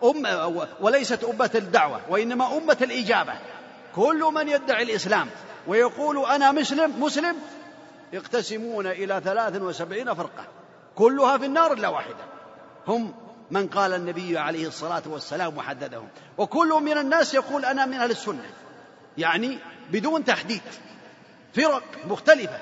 [0.05, 3.33] أم وليست أمة الدعوة وإنما أمة الإجابة.
[3.95, 5.28] كل من يدعي الإسلام
[5.66, 7.37] ويقول أنا مسلم مسلم
[8.12, 10.45] يقتسمون إلى ثلاث وسبعين فرقة.
[10.95, 12.24] كلها في النار إلا واحدة.
[12.89, 13.14] هم
[13.51, 16.09] من قال النبي عليه الصلاة والسلام وحددهم.
[16.39, 18.51] وكل من الناس يقول أنا من أهل السنة.
[19.18, 19.59] يعني
[19.91, 20.62] بدون تحديد.
[21.55, 22.59] فرق مختلفة.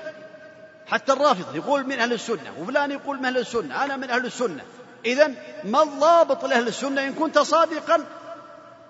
[0.91, 4.63] حتى الرافض يقول من أهل السنة وفلان يقول من أهل السنة أنا من أهل السنة.
[5.05, 5.31] إذا
[5.63, 8.05] ما الضابط لأهل السنة؟ إن كنت صادقا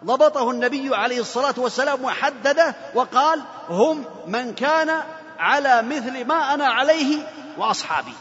[0.06, 5.04] ضبطه النبي عليه الصلاة والسلام وحدده وقال هم من كان
[5.40, 7.28] على مثل ما أنا عليه
[7.58, 8.14] وأصحابي.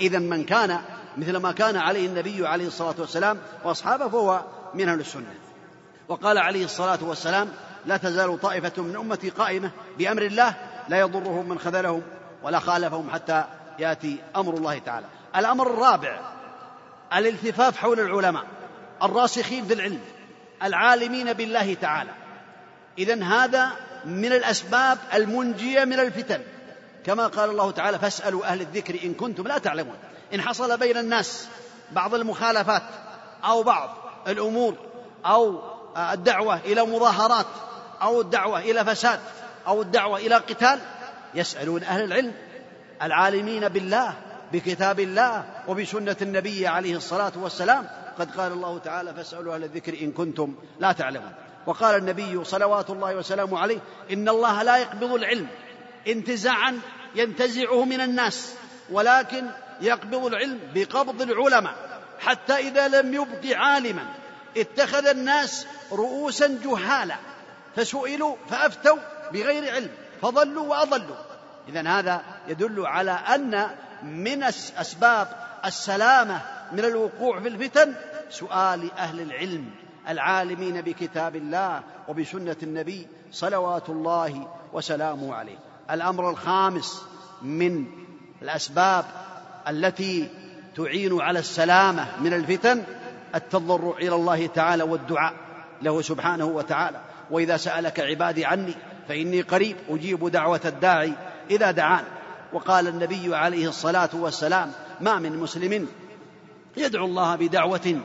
[0.00, 0.80] إذا من كان
[1.16, 5.34] مثل ما كان عليه النبي عليه الصلاة والسلام وأصحابه فهو من أهل السنة.
[6.08, 7.48] وقال عليه الصلاة والسلام
[7.86, 10.54] لا تزال طائفة من أمتي قائمة بأمر الله
[10.88, 12.02] لا يضرهم من خذلهم
[12.42, 13.44] ولا خالفهم حتى
[13.78, 15.06] يأتي أمر الله تعالى.
[15.36, 16.20] الأمر الرابع
[17.14, 18.44] الالتفاف حول العلماء
[19.02, 20.00] الراسخين في العلم
[20.62, 22.10] العالمين بالله تعالى.
[22.98, 23.70] إذا هذا
[24.04, 26.42] من الأسباب المنجية من الفتن.
[27.06, 29.96] كما قال الله تعالى فاسألوا أهل الذكر إن كنتم لا تعلمون
[30.34, 31.48] إن حصل بين الناس
[31.92, 32.82] بعض المخالفات
[33.44, 33.96] أو بعض
[34.28, 34.74] الأمور
[35.26, 35.60] أو
[35.96, 37.46] الدعوة إلى مظاهرات
[38.02, 39.20] أو الدعوة إلى فساد
[39.66, 40.78] أو الدعوة إلى قتال
[41.34, 42.32] يسألون أهل العلم
[43.02, 44.14] العالمين بالله
[44.52, 47.86] بكتاب الله وبسنة النبي عليه الصلاة والسلام.
[48.18, 51.32] قد قال الله تعالى فاسألوا أهل الذكر إن كنتم لا تعلمون
[51.66, 53.78] وقال النبي صلوات الله وسلامه عليه
[54.12, 55.46] إن الله لا يقبض العلم
[56.08, 56.80] انتزاعا
[57.14, 58.54] ينتزعه من الناس
[58.90, 59.46] ولكن
[59.80, 61.74] يقبض العلم بقبض العلماء
[62.20, 64.04] حتى إذا لم يبق عالما
[64.56, 67.16] اتخذ الناس رؤوسا جهالا
[67.76, 68.98] فسئلوا فأفتوا
[69.32, 69.90] بغير علم
[70.22, 71.16] فضلوا وأضلوا.
[71.68, 73.66] إذا هذا يدل على أن
[74.02, 74.42] من
[74.76, 75.28] أسباب
[75.64, 76.42] السلامة
[76.72, 77.94] من الوقوع في الفتن
[78.30, 79.70] سؤال أهل العلم
[80.08, 85.58] العالمين بكتاب الله وبسنة النبي صلوات الله وسلامه عليه.
[85.90, 87.02] الأمر الخامس
[87.42, 87.86] من
[88.42, 89.04] الأسباب
[89.68, 90.28] التي
[90.76, 92.82] تعين على السلامة من الفتن
[93.34, 95.34] التضرع إلى الله تعالى والدعاء
[95.82, 97.00] له سبحانه وتعالى.
[97.30, 98.74] وإذا سألك عبادي عني
[99.10, 101.12] فإني قريب أجيب دعوة الداعي
[101.50, 102.04] إذا دعان.
[102.52, 105.88] وقال النبي عليه الصلاة والسلام ما من مسلم
[106.76, 108.00] يدعو الله بدعوة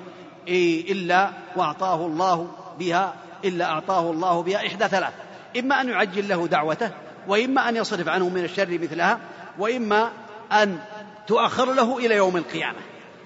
[0.90, 2.48] إلا وأعطاه الله
[2.80, 3.14] بها
[3.46, 5.14] إلا أعطاه الله بها إحدى ثلاث.
[5.60, 6.92] إما أن يعجل له دعوته
[7.28, 9.20] وإما أن يصرف عنه من الشر مثلها
[9.60, 10.12] وإما
[10.52, 10.80] أن
[11.28, 12.80] تؤخر له إلى يوم القيامة.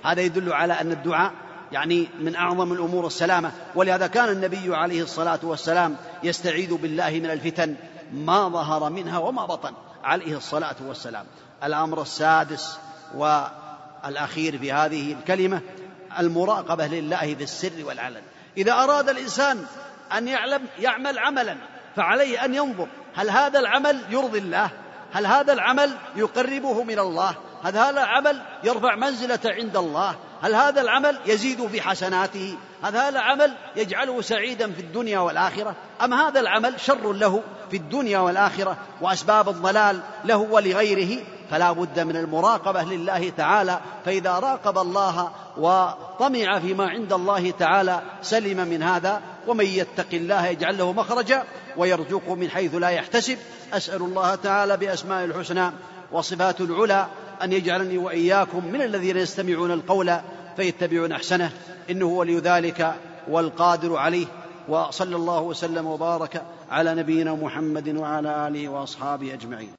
[0.03, 1.33] هذا يدل على أن الدعاء
[1.71, 3.51] يعني من أعظم الأمور السلامة.
[3.75, 7.75] ولهذا كان النبي عليه الصلاة والسلام يستعيذ بالله من الفتن
[8.13, 11.25] ما ظهر منها وما بطن عليه الصلاة والسلام.
[11.63, 12.77] الأمر السادس
[13.15, 15.61] والأخير في هذه الكلمة
[16.19, 18.21] المراقبة لله في السر والعلن.
[18.57, 19.65] إذا أراد الإنسان
[20.17, 21.57] أن يعلم يعمل عملا
[21.95, 24.69] فعليه أن ينظر هل هذا العمل يرضي الله؟
[25.13, 30.81] هل هذا العمل يقربه من الله؟ هل هذا العمل يرفع منزلة عند الله؟ هل هذا
[30.81, 36.79] العمل يزيد في حسناته؟ هل هذا العمل يجعله سعيدا في الدنيا والآخرة؟ أم هذا العمل
[36.79, 43.79] شر له في الدنيا والآخرة وأسباب الضلال له ولغيره؟ فلا بد من المراقبة لله تعالى
[44.05, 50.77] فإذا راقب الله وطمع فيما عند الله تعالى سلم من هذا ومن يتق الله يجعل
[50.77, 51.43] له مخرجا
[51.77, 53.37] ويرزقه من حيث لا يحتسب.
[53.73, 55.71] أسأل الله تعالى بأسماء الحسنى
[56.11, 57.07] وصفات العلى
[57.43, 60.15] أن يجعلني وإياكم من الذين يستمعون القول
[60.55, 61.51] فيتبعون أحسنه.
[61.89, 62.95] إنه ولي ذلك
[63.27, 64.25] والقادر عليه.
[64.67, 69.73] وصلى الله وسلم وبارك على نبينا محمد وعلى آله وأصحابه أجمعين.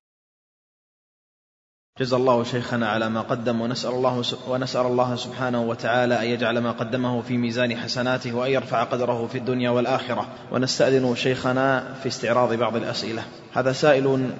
[2.00, 6.72] جزا الله شيخنا على ما قدم ونسأل الله ونسأل الله سبحانه وتعالى أن يجعل ما
[6.72, 10.28] قدمه في ميزان حسناته وأن يرفع قدره في الدنيا والآخرة.
[10.52, 13.22] ونستأذن شيخنا في استعراض بعض الأسئلة.
[13.52, 14.30] هذا سائل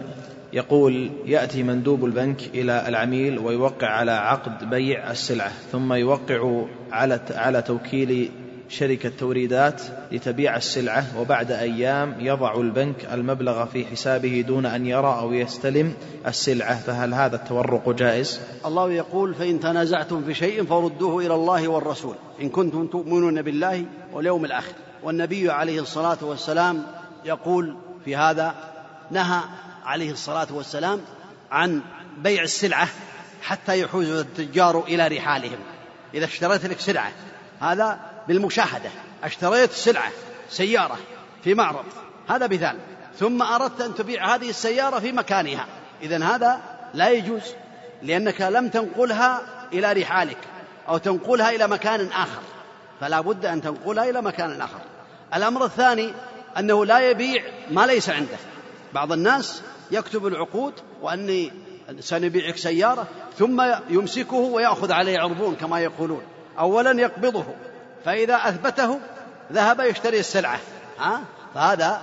[0.53, 7.62] يقول يأتي مندوب البنك إلى العميل ويوقع على عقد بيع السلعة ثم يوقع على على
[7.62, 8.30] توكيل
[8.70, 9.82] شركة توريدات
[10.12, 15.94] لتبيع السلعة وبعد أيام يضع البنك المبلغ في حسابه دون أن يرى أو يستلم
[16.26, 22.14] السلعة فهل هذا التورق جائز؟ الله يقول فإن تنازعتم في شيء فردوه إلى الله والرسول
[22.42, 24.72] إن كنتم تؤمنون بالله واليوم الآخر
[25.03, 26.82] والنبي عليه الصلاة والسلام
[27.24, 28.55] يقول في هذا
[29.11, 29.40] نهى
[29.85, 31.01] عليه الصلاة والسلام
[31.51, 31.83] عن
[32.18, 32.89] بيع السلعة
[33.43, 35.59] حتى يحوز التجار إلى رحالهم.
[36.14, 37.12] إذا اشتريت لك سلعة
[37.61, 38.91] هذا بالمشاهدة.
[39.24, 40.11] اشتريت سلعة
[40.51, 40.99] سيارة
[41.45, 41.85] في معرض
[42.28, 42.76] هذا مثال.
[43.18, 45.66] ثم أردت أن تبيع هذه السيارة في مكانها.
[46.03, 46.61] إذا هذا
[46.95, 47.43] لا يجوز
[48.03, 49.41] لأنك لم تنقلها
[49.72, 50.39] إلى رحالك
[50.89, 52.43] أو تنقلها إلى مكان آخر.
[53.01, 54.81] فلا بد أن تنقلها إلى مكان آخر.
[55.35, 56.12] الأمر الثاني
[56.59, 58.37] أنه لا يبيع ما ليس عنده.
[58.95, 60.72] بعض الناس يكتب العقود
[61.03, 61.53] وأني
[62.01, 63.07] سنبيعك سيارة
[63.38, 66.22] ثم يمسكه ويأخذ عليه عربون كما يقولون.
[66.59, 67.45] أولا يقبضه
[68.05, 69.01] فإذا أثبته
[69.53, 70.61] ذهب يشتري السلعة.
[70.99, 71.20] ها؟
[71.55, 72.01] فهذا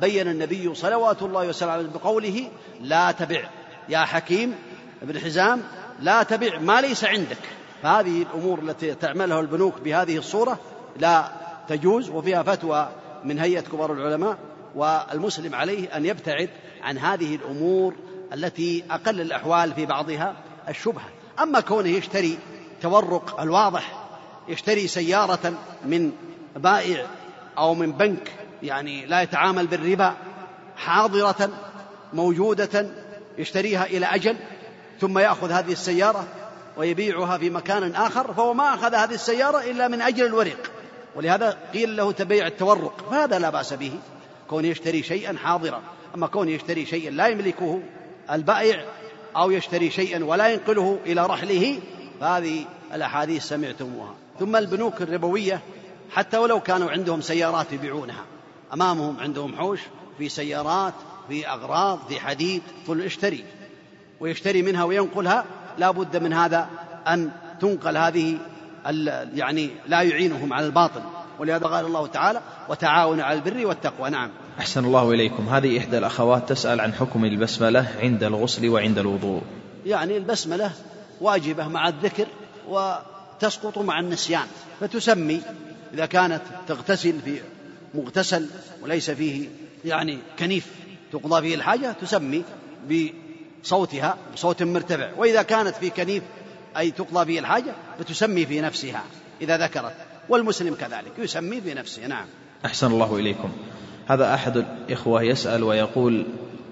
[0.00, 2.48] بين النبي صلوات الله وسلامه بقوله
[2.80, 3.44] لا تبع.
[3.88, 4.54] يا حكيم
[5.02, 5.62] ابن حزام
[6.00, 7.38] لا تبع ما ليس عندك.
[7.82, 10.58] فهذه الأمور التي تعملها البنوك بهذه الصورة
[10.96, 11.24] لا
[11.68, 12.88] تجوز وفيها فتوى
[13.24, 14.38] من هيئة كبار العلماء.
[14.74, 16.48] والمسلم عليه أن يبتعد
[16.82, 17.94] عن هذه الأمور
[18.32, 20.36] التي أقل الأحوال في بعضها
[20.68, 21.08] الشبهة.
[21.40, 22.38] أما كونه يشتري
[22.82, 24.02] تورق الواضح
[24.48, 25.54] يشتري سيارة
[25.84, 26.12] من
[26.56, 27.06] بائع
[27.58, 30.16] أو من بنك يعني لا يتعامل بالربا
[30.76, 31.50] حاضرة
[32.12, 32.86] موجودة
[33.38, 34.36] يشتريها إلى أجل
[35.00, 36.26] ثم يأخذ هذه السيارة
[36.76, 40.70] ويبيعها في مكان آخر فهو ما أخذ هذه السيارة إلا من أجل الورق.
[41.16, 43.92] ولهذا قيل له تبيع التورق فهذا لا بأس به.
[44.52, 45.82] كون يشتري شيئا حاضرا.
[46.14, 47.80] أما كون يشتري شيئا لا يملكه
[48.30, 48.84] البائع
[49.36, 51.78] أو يشتري شيئا ولا ينقله إلى رحله
[52.20, 54.14] فهذه الأحاديث سمعتموها.
[54.40, 55.60] ثم البنوك الربوية
[56.10, 58.24] حتى ولو كانوا عندهم سيارات يبيعونها.
[58.72, 59.80] أمامهم عندهم حوش
[60.18, 60.94] في سيارات
[61.28, 63.44] في أغراض في حديد قل اشتري
[64.20, 65.44] ويشتري منها وينقلها
[65.78, 66.68] لا بد من هذا
[67.06, 67.30] أن
[67.60, 68.38] تنقل هذه
[69.34, 71.02] يعني لا يعينهم على الباطل.
[71.38, 74.10] ولهذا قال الله تعالى وتعاون على البر والتقوى.
[74.10, 74.30] نعم.
[74.58, 75.48] أحسن الله إليكم.
[75.48, 79.42] هذه إحدى الأخوات تسأل عن حكم البسملة عند الغسل وعند الوضوء.
[79.86, 80.72] يعني البسملة
[81.20, 82.26] واجبة مع الذكر
[82.68, 84.46] وتسقط مع النسيان
[84.80, 85.42] فتسمي
[85.94, 87.40] إذا كانت تغتسل في
[87.94, 88.46] مغتسل
[88.82, 89.48] وليس فيه
[89.84, 90.66] يعني كنيف
[91.12, 92.42] تقضى فيه الحاجة تسمي
[93.62, 95.10] بصوتها بصوت مرتفع.
[95.16, 96.22] وإذا كانت في كنيف
[96.76, 99.02] أي تقضى فيه الحاجة فتسمي في نفسها
[99.40, 99.94] إذا ذكرت.
[100.28, 102.06] والمسلم كذلك يسمي في نفسه.
[102.06, 102.26] نعم.
[102.64, 103.52] أحسن الله إليكم.
[104.12, 106.26] هذا أحد الإخوة يسأل ويقول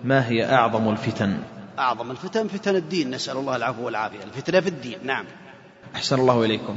[0.04, 1.38] ما هي أعظم الفتن؟
[1.78, 4.24] أعظم الفتن فتن الدين نسأل الله العفو والعافية.
[4.24, 5.24] الفتنة في الدين نعم.
[5.94, 6.76] أحسن الله إليكم.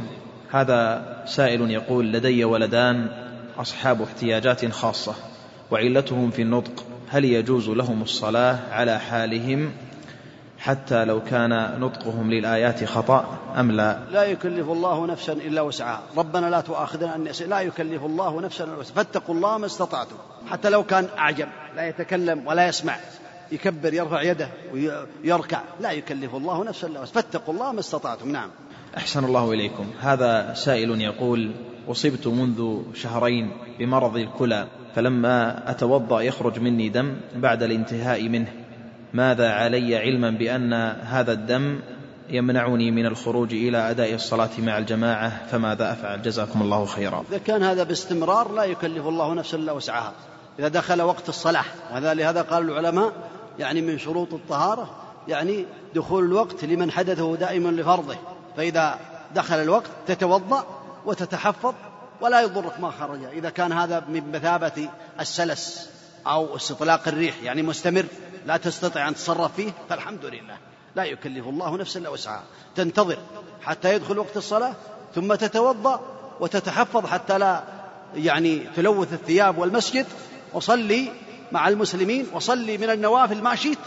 [0.52, 3.08] هذا سائل يقول لدي ولدان
[3.58, 5.16] أصحاب احتياجات خاصة
[5.72, 9.72] وعلتهم في النطق هل يجوز لهم الصلاة على حالهم
[10.64, 14.00] حتى لو كان نطقهم للآيات خطأ أم لا.
[14.12, 16.02] لا يكلف الله نفسا إلا وسعها.
[16.18, 18.96] ربنا لا تؤاخذنا أن لا يكلف الله نفسا إلا وسعها.
[18.96, 20.16] فاتقوا الله ما استطعتم.
[20.48, 22.96] حتى لو كان أعجم لا يتكلم ولا يسمع.
[23.52, 25.62] يكبر يرفع يده ويركع.
[25.80, 27.22] لا يكلف الله نفسا إلا وسعها.
[27.22, 28.32] فاتقوا الله ما استطعتم.
[28.32, 28.50] نعم.
[28.98, 29.86] أحسن الله إليكم.
[30.00, 31.52] هذا سائل يقول
[31.88, 38.63] أصبت منذ شهرين بمرض الكلى فلما أتوضأ يخرج مني دم بعد الانتهاء منه.
[39.14, 41.80] ماذا علي علما بأن هذا الدم
[42.30, 47.24] يمنعني من الخروج إلى أداء الصلاة مع الجماعة؟ فماذا أفعل؟ جزاكم الله خيرا.
[47.30, 50.14] إذا كان هذا باستمرار لا يكلف الله نفسا إلا وسعها.
[50.60, 53.14] إذا دخل وقت الصلاة وهذا لهذا قال العلماء
[53.60, 54.90] يعني من شروط الطهارة
[55.28, 58.16] يعني دخول الوقت لمن حدثه دائما لفرضه.
[58.58, 59.00] فإذا
[59.36, 60.66] دخل الوقت تتوضأ
[61.06, 61.74] وتتحفظ
[62.22, 63.24] ولا يضرك ما خرج.
[63.24, 64.90] إذا كان هذا من مثابة
[65.20, 65.90] السلس
[66.28, 68.06] أو استطلاق الريح يعني مستمر.
[68.46, 70.58] لا تستطيع أن تتصرف فيه فالحمد لله.
[70.96, 72.44] لا يكلف الله نفسا إلا وسعها.
[72.76, 73.18] تنتظر
[73.62, 74.74] حتى يدخل وقت الصلاة
[75.16, 76.02] ثم تتوضأ
[76.40, 77.64] وتتحفظ حتى لا
[78.16, 80.06] يعني تلوث الثياب والمسجد.
[80.54, 81.12] وصلي
[81.52, 83.78] مع المسلمين وصلي من النوافل ما شئت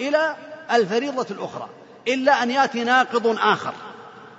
[0.00, 0.36] إلى
[0.72, 1.68] الفريضة الأخرى
[2.08, 3.74] إلا أن يأتي ناقض آخر.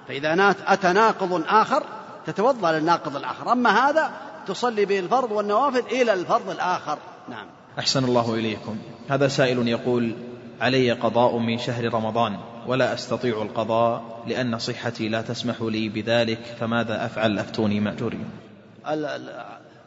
[0.08, 1.84] فإذا أتى ناقض آخر
[2.26, 3.52] تتوضأ للناقض الآخر.
[3.52, 4.12] أما هذا
[4.48, 6.98] تصلي به الفرض والنوافل إلى الفرض الآخر.
[7.30, 7.46] نعم.
[7.80, 8.78] أحسن الله إليكم.
[9.10, 10.16] هذا سائل يقول
[10.62, 17.06] علي قضاء من شهر رمضان ولا أستطيع القضاء لأن صحتي لا تسمح لي بذلك فماذا
[17.06, 18.26] أفعل؟ أفتوني مأجورين.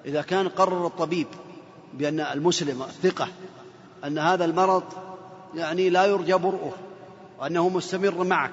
[0.06, 1.26] إذا كان قرر الطبيب
[1.94, 3.28] بأن المسلم الثقة
[4.04, 4.82] أن هذا المرض
[5.54, 6.72] يعني لا يرجى برؤه
[7.40, 8.52] وأنه مستمر معك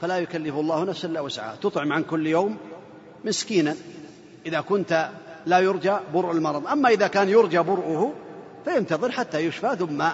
[0.00, 1.56] فلا يكلف الله نفسا إلا وسعها.
[1.62, 2.56] تطعم عن كل يوم
[3.24, 3.76] مسكينا
[4.46, 5.10] إذا كنت
[5.46, 6.66] لا يرجى برء المرض.
[6.66, 8.12] أما إذا كان يرجى برؤه
[8.64, 10.04] فينتظر حتى يشفى ثم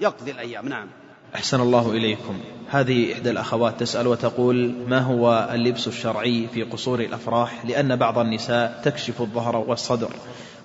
[0.00, 0.68] يقضي الأيام.
[0.68, 0.86] نعم.
[1.34, 2.40] أحسن الله إليكم.
[2.70, 8.80] هذه إحدى الأخوات تسأل وتقول ما هو اللبس الشرعي في قصور الأفراح؟ لأن بعض النساء
[8.84, 10.10] تكشف الظهر والصدر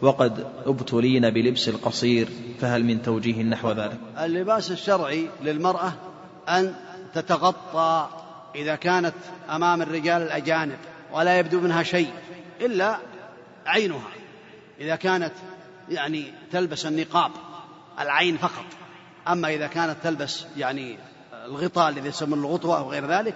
[0.01, 2.27] وقد أبتلين بلبس القصير
[2.61, 5.93] فهل من توجيه نحو ذلك؟ اللباس الشرعي للمرأة
[6.49, 6.73] أن
[7.13, 8.07] تتغطى
[8.55, 9.13] إذا كانت
[9.49, 10.77] أمام الرجال الأجانب
[11.13, 12.09] ولا يبدو منها شيء
[12.61, 12.97] إلا
[13.65, 14.11] عينها.
[14.81, 15.33] إذا كانت
[15.89, 17.31] يعني تلبس النقاب
[17.99, 18.65] العين فقط.
[19.27, 20.97] أما إذا كانت تلبس يعني
[21.45, 23.35] الغطاء الذي يسمى الغطوة أو غير ذلك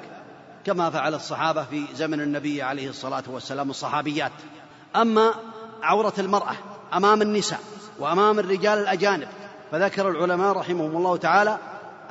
[0.66, 4.32] كما فعل الصحابة في زمن النبي عليه الصلاة والسلام الصحابيات.
[4.96, 5.34] أما
[5.84, 6.56] عورة المرأة
[6.94, 7.60] أمام النساء
[8.00, 9.28] وأمام الرجال الأجانب
[9.72, 11.58] فذكر العلماء رحمهم الله تعالى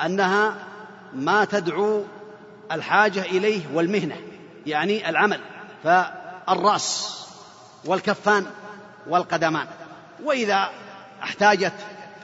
[0.05, 0.55] أنها
[1.13, 2.03] ما تدعو
[2.71, 4.15] الحاجة إليه والمهنة
[4.65, 5.39] يعني العمل
[5.83, 7.15] فالرأس
[7.85, 8.45] والكفان
[9.07, 9.67] والقدمان.
[10.23, 10.69] وإذا
[11.23, 11.73] احتاجت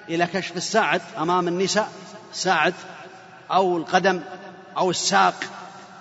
[0.09, 1.91] إلى كشف الساعد أمام النساء
[2.33, 2.73] ساعد
[3.51, 4.21] أو القدم
[4.77, 5.35] أو الساق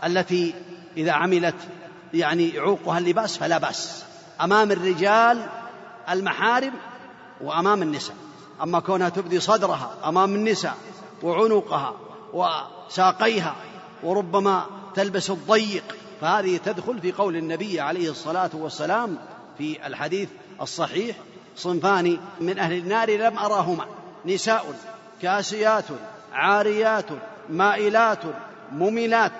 [0.04, 0.54] التي
[0.96, 1.54] إذا عملت
[2.14, 4.04] يعني يعوقها اللباس فلا بأس.
[4.40, 5.46] أمام الرجال
[6.10, 6.72] المحارم
[7.40, 8.16] وأمام النساء.
[8.62, 10.76] أما كونها تبدي صدرها أمام النساء
[11.22, 11.94] وعنقها
[12.32, 13.56] وساقيها
[14.02, 19.18] وربما تلبس الضيق فهذه تدخل في قول النبي عليه الصلاة والسلام
[19.58, 20.28] في الحديث
[20.60, 21.16] الصحيح
[21.56, 23.86] صنفان من أهل النار لم أراهما.
[24.26, 24.74] نساء
[25.22, 25.84] كاسيات
[26.32, 27.06] عاريات
[27.48, 28.22] مائلات
[28.72, 29.32] مميلات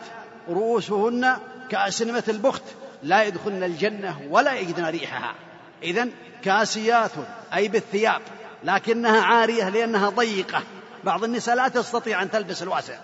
[0.48, 1.36] رؤوسهن
[1.70, 2.62] كأسنمة البخت.
[3.02, 5.34] لا يدخلن الجنة ولا يجدن ريحها.
[5.82, 6.08] إذا
[6.44, 7.12] كاسيات
[7.54, 8.20] أي بالثياب.
[8.64, 10.62] لكنها عارية لأنها ضيقة.
[11.04, 12.94] بعض النساء لا تستطيع أن تلبس الواسع.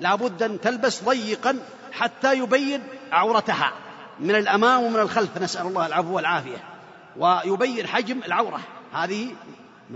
[0.00, 1.58] لابد أن تلبس ضيقا
[1.92, 3.72] حتى يبين عورتها.
[4.20, 5.38] من الأمام ومن الخلف.
[5.38, 6.73] نسأل الله العفو والعافية.
[7.16, 8.60] ويبين حجم العورة.
[8.92, 9.34] هذه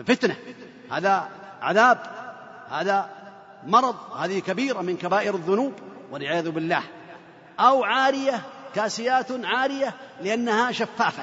[0.06, 0.36] فتنة.
[0.90, 1.28] هذا
[1.62, 1.98] عذاب.
[2.70, 3.10] هذا
[3.66, 3.96] مرض.
[4.16, 5.72] هذه كبيرة من كبائر الذنوب.
[6.10, 6.82] والعياذ بالله.
[7.60, 8.42] أو عارية.
[8.74, 9.94] كاسيات عارية.
[10.22, 11.22] لأنها شفافة.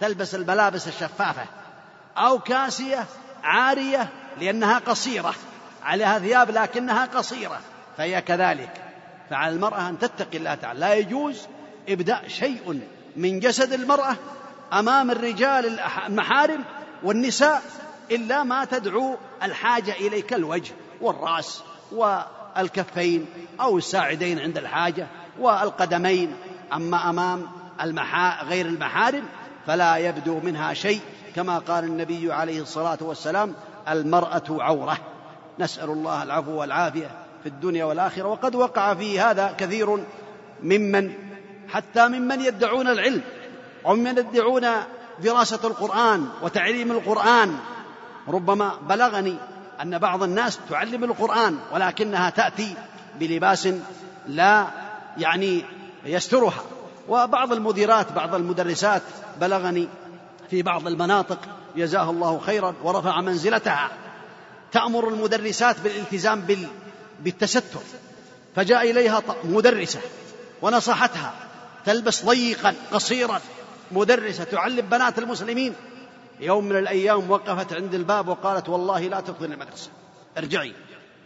[0.00, 1.44] تلبس الملابس الشفافة.
[2.16, 3.04] أو كاسية
[3.44, 4.08] عارية.
[4.40, 5.34] لأنها قصيرة.
[5.82, 7.60] عليها ثياب لكنها قصيرة.
[7.96, 8.82] فهي كذلك.
[9.30, 10.80] فعلى المرأة أن تتقي الله تعالى.
[10.80, 11.46] لا يجوز
[11.88, 12.80] إبداء شيء
[13.16, 14.16] من جسد المرأة
[14.72, 16.64] أمام الرجال المحارم
[17.02, 17.62] والنساء
[18.10, 21.62] إلا ما تدعو الحاجة إليه كالوجه والرأس
[21.92, 23.26] والكفين
[23.60, 25.06] أو الساعدين عند الحاجة
[25.38, 26.36] والقدمين.
[26.72, 27.46] أما أمام
[27.82, 29.24] المحا غير المحارم
[29.66, 31.00] فلا يبدو منها شيء
[31.36, 33.54] كما قال النبي عليه الصلاة والسلام
[33.88, 34.98] المرأة عورة.
[35.58, 37.10] نسأل الله العفو والعافية
[37.42, 38.28] في الدنيا والآخرة.
[38.28, 40.04] وقد وقع في هذا كثير
[40.62, 41.12] ممن
[41.68, 43.22] حتى ممن يدعون العلم.
[43.86, 44.66] وممن يدعون
[45.22, 47.58] دراسة القرآن وتعليم القرآن.
[48.28, 49.36] ربما بلغني
[49.82, 52.74] أن بعض الناس تعلم القرآن ولكنها تأتي
[53.20, 53.68] بلباس
[54.26, 54.66] لا
[55.18, 55.64] يعني
[56.04, 56.62] يسترها.
[57.08, 59.02] وبعض المديرات بعض المدرسات
[59.40, 59.88] بلغني
[60.50, 61.38] في بعض المناطق
[61.76, 63.90] جزاها الله خيرا ورفع منزلتها.
[64.72, 66.66] تأمر المدرسات بالالتزام بال
[67.20, 67.80] بالتستر.
[68.56, 70.00] فجاء إليها مدرسة
[70.62, 71.34] ونصحتها
[71.84, 73.40] تلبس ضيقا قصيرا.
[73.90, 75.74] مدرسة تعلم بنات المسلمين.
[76.40, 79.90] يوم من الأيام وقفت عند الباب وقالت والله لا تدخل المدرسة.
[80.38, 80.74] ارجعي.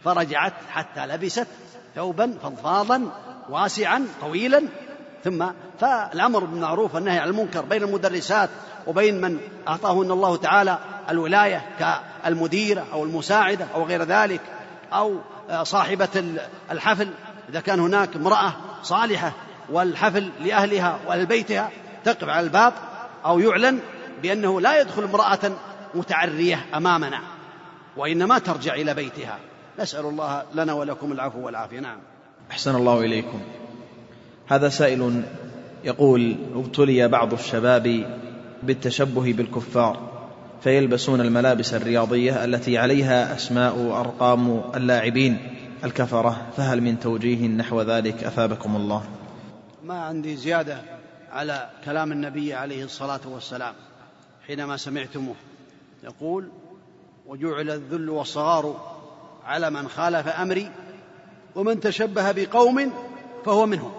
[0.03, 1.47] فرجعت حتى لبست
[1.95, 3.11] ثوبا فضفاضا
[3.49, 4.63] واسعا طويلا.
[5.23, 5.45] ثم
[5.79, 8.49] فالأمر بالمعروف والنهي عن المنكر بين المدرسات
[8.87, 10.77] وبين من أعطاهن الله تعالى
[11.09, 14.41] الولاية كالمديرة أو المساعدة أو غير ذلك
[14.93, 15.19] أو
[15.63, 16.39] صاحبة
[16.71, 17.09] الحفل.
[17.49, 18.53] إذا كان هناك امرأة
[18.83, 19.31] صالحة
[19.69, 21.71] والحفل لأهلها وأهل بيتها
[22.05, 22.73] تقف على الباب
[23.25, 23.79] أو يعلن
[24.21, 25.51] بأنه لا يدخل امرأة
[25.95, 27.19] متعرية أمامنا
[27.97, 29.39] وإنما ترجع إلى بيتها.
[29.79, 31.79] نسأل الله لنا ولكم العفو والعافية.
[31.79, 31.97] نعم.
[32.51, 33.41] أحسن الله إليكم.
[34.47, 35.23] هذا سائل
[35.83, 38.05] يقول ابتلي بعض الشباب
[38.63, 40.11] بالتشبه بالكفار
[40.63, 45.37] فيلبسون الملابس الرياضية التي عليها أسماء وأرقام اللاعبين
[45.83, 49.03] الكفرة فهل من توجيه نحو ذلك أثابكم الله؟
[49.83, 51.00] ما عندي زيادة.
[51.31, 53.73] على كلام النبي عليه الصلاة والسلام
[54.47, 55.35] حينما سمعتموه.
[56.03, 56.49] يقول
[57.27, 58.95] وجعل الذل والصغار
[59.45, 60.71] على من خالف أمري
[61.55, 62.93] ومن تشبه بقوم
[63.45, 63.91] فهو منهم.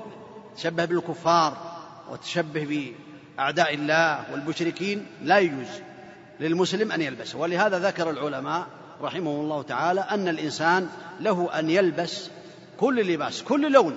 [0.56, 1.56] تشبه بالكفار
[2.10, 2.94] وتشبه
[3.36, 5.68] بأعداء الله والمشركين لا يجوز
[6.40, 8.66] للمسلم أن يلبسه ولهذا ذكر العلماء
[9.02, 10.88] رحمه الله تعالى أن الإنسان
[11.20, 12.30] له أن يلبس
[12.80, 13.96] كل لباس كل لون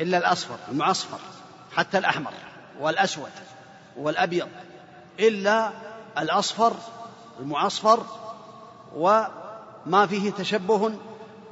[0.00, 1.33] إلا الأصفر المعصفر.
[1.76, 2.32] حتى الأحمر
[2.80, 3.30] والأسود
[3.96, 4.48] والأبيض
[5.20, 5.70] إلا
[6.18, 6.76] الأصفر
[7.40, 8.06] المعصفر
[8.96, 10.92] وما فيه تشبه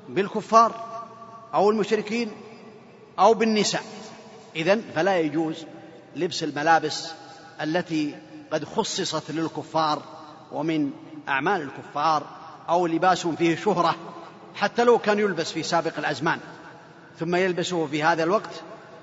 [0.09, 1.03] بالكفار
[1.55, 2.31] أو المشركين
[3.19, 3.83] أو بالنساء.
[4.57, 5.65] إذن فلا يجوز
[6.17, 7.13] لبس الملابس
[7.61, 8.15] التي
[8.53, 10.03] قد خصصت للكفار
[10.53, 10.91] ومن
[11.29, 12.27] أعمال الكفار
[12.69, 13.97] أو لباس فيه شهرة
[14.55, 16.41] حتى لو كان يلبس في سابق الأزمان.
[17.19, 18.63] ثم يلبسه في هذا الوقت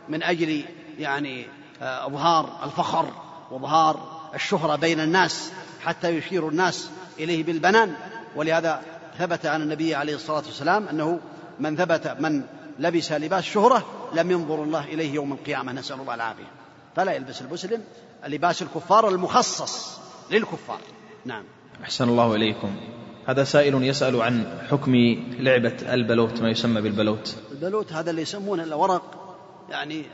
[0.09, 0.65] من أجل
[1.00, 1.45] يعني
[1.82, 3.06] آه، إظهار الفخر
[3.52, 6.89] وإظهار الشهرة بين الناس حتى يشير الناس
[7.20, 7.93] إليه بالبنان.
[8.36, 8.82] ولهذا
[9.18, 11.20] ثبت عن النبي عليه الصلاة والسلام أنه
[11.60, 12.43] من ثبت من
[12.80, 16.52] لبس لباس شهرة لم ينظر الله إليه يوم القيامة نسأل الله العافية.
[16.95, 17.84] فلا يلبس المسلم
[18.28, 20.00] لباس الكفار المخصص
[20.32, 20.80] للكفار.
[21.26, 21.43] نعم.
[21.84, 22.76] أحسن الله إليكم.
[23.28, 24.95] هذا سائل يسأل عن حكم
[25.39, 29.36] لعبة البلوت ما يسمى بالبلوت؟ البلوت هذا اللي يسمونه الورق
[29.70, 30.06] يعني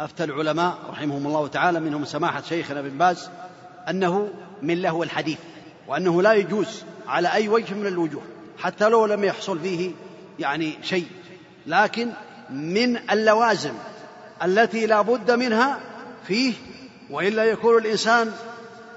[0.00, 3.30] أفتى العلماء رحمهم الله تعالى منهم سماحة شيخنا بن باز
[3.88, 4.28] أنه
[4.62, 5.38] من لهو الحديث
[5.88, 8.22] وأنه لا يجوز على أي وجه من الوجوه
[8.58, 9.92] حتى لو لم يحصل فيه
[10.38, 11.06] يعني شيء.
[11.66, 12.10] لكن
[12.50, 13.74] من اللوازم
[14.42, 15.80] التي لا بد منها
[16.26, 16.54] فيه
[17.10, 18.32] وإلا يكون الإنسان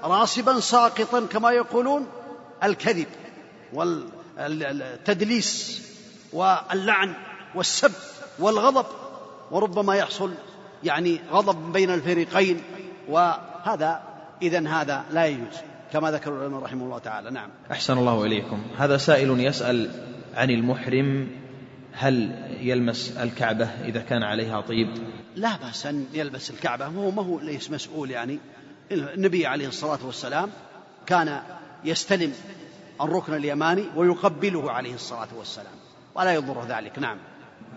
[0.04, 2.06] راصبا ساقطا كما يقولون
[2.62, 3.06] الكذب
[4.38, 5.82] والتدليس
[6.32, 7.14] واللعن
[7.54, 7.92] والسب
[8.38, 8.86] والغضب
[9.50, 10.30] وربما يحصل
[10.84, 12.60] يعني غضب بين الفريقين
[13.08, 14.02] وهذا
[14.42, 15.56] اذا هذا لا يجوز
[15.92, 17.30] كما ذكر العلماء رحمه الله تعالى.
[17.30, 17.50] نعم.
[17.70, 18.62] أحسن الله إليكم.
[18.78, 19.90] هذا سائل يسأل
[20.34, 21.28] عن المحرم
[21.92, 22.30] هل
[22.60, 24.88] يلمس الكعبة إذا كان عليها طيب؟
[25.36, 28.38] لا بأس أن يلبس الكعبة هو ما هو ليس مسؤول يعني.
[28.92, 30.50] النبي عليه الصلاة والسلام
[31.06, 31.40] كان
[31.84, 32.32] يستلم
[33.00, 35.74] الركن اليماني ويقبله عليه الصلاة والسلام
[36.14, 36.98] ولا يضر ذلك.
[36.98, 37.18] نعم.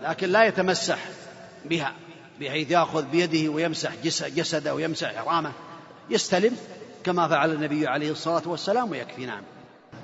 [0.02, 0.98] لكن لا يتمسح
[1.64, 1.92] بها.
[2.40, 3.92] بحيث يأخذ بيده ويمسح
[4.36, 5.52] جسده ويمسح إحرامه
[6.10, 6.56] يستلم
[7.04, 9.42] كما فعل النبي عليه الصلاة والسلام ويكفي نعم.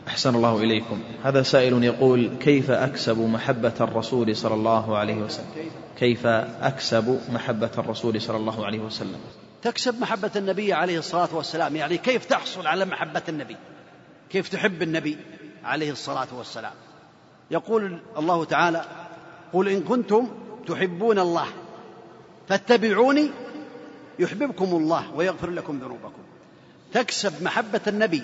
[0.09, 1.03] أحسن الله إليكم.
[1.24, 8.20] هذا سائل يقول كيف أكسب محبة الرسول صلى الله عليه وسلم؟ كيف أكسب محبة الرسول
[8.20, 9.20] صلى الله عليه وسلم؟
[9.62, 13.57] تكسب محبة النبي عليه الصلاة والسلام يعني كيف تحصل على محبة النبي؟
[14.30, 15.18] كيف تحب النبي
[15.64, 16.72] عليه الصلاة والسلام؟
[17.51, 18.85] يقول الله تعالى
[19.53, 20.28] قل إن كنتم
[20.66, 21.47] تحبون الله.
[22.49, 23.31] فاتبعوني
[24.19, 26.23] يحببكم الله ويغفر لكم ذنوبكم.
[26.93, 28.23] تكسب محبة النبي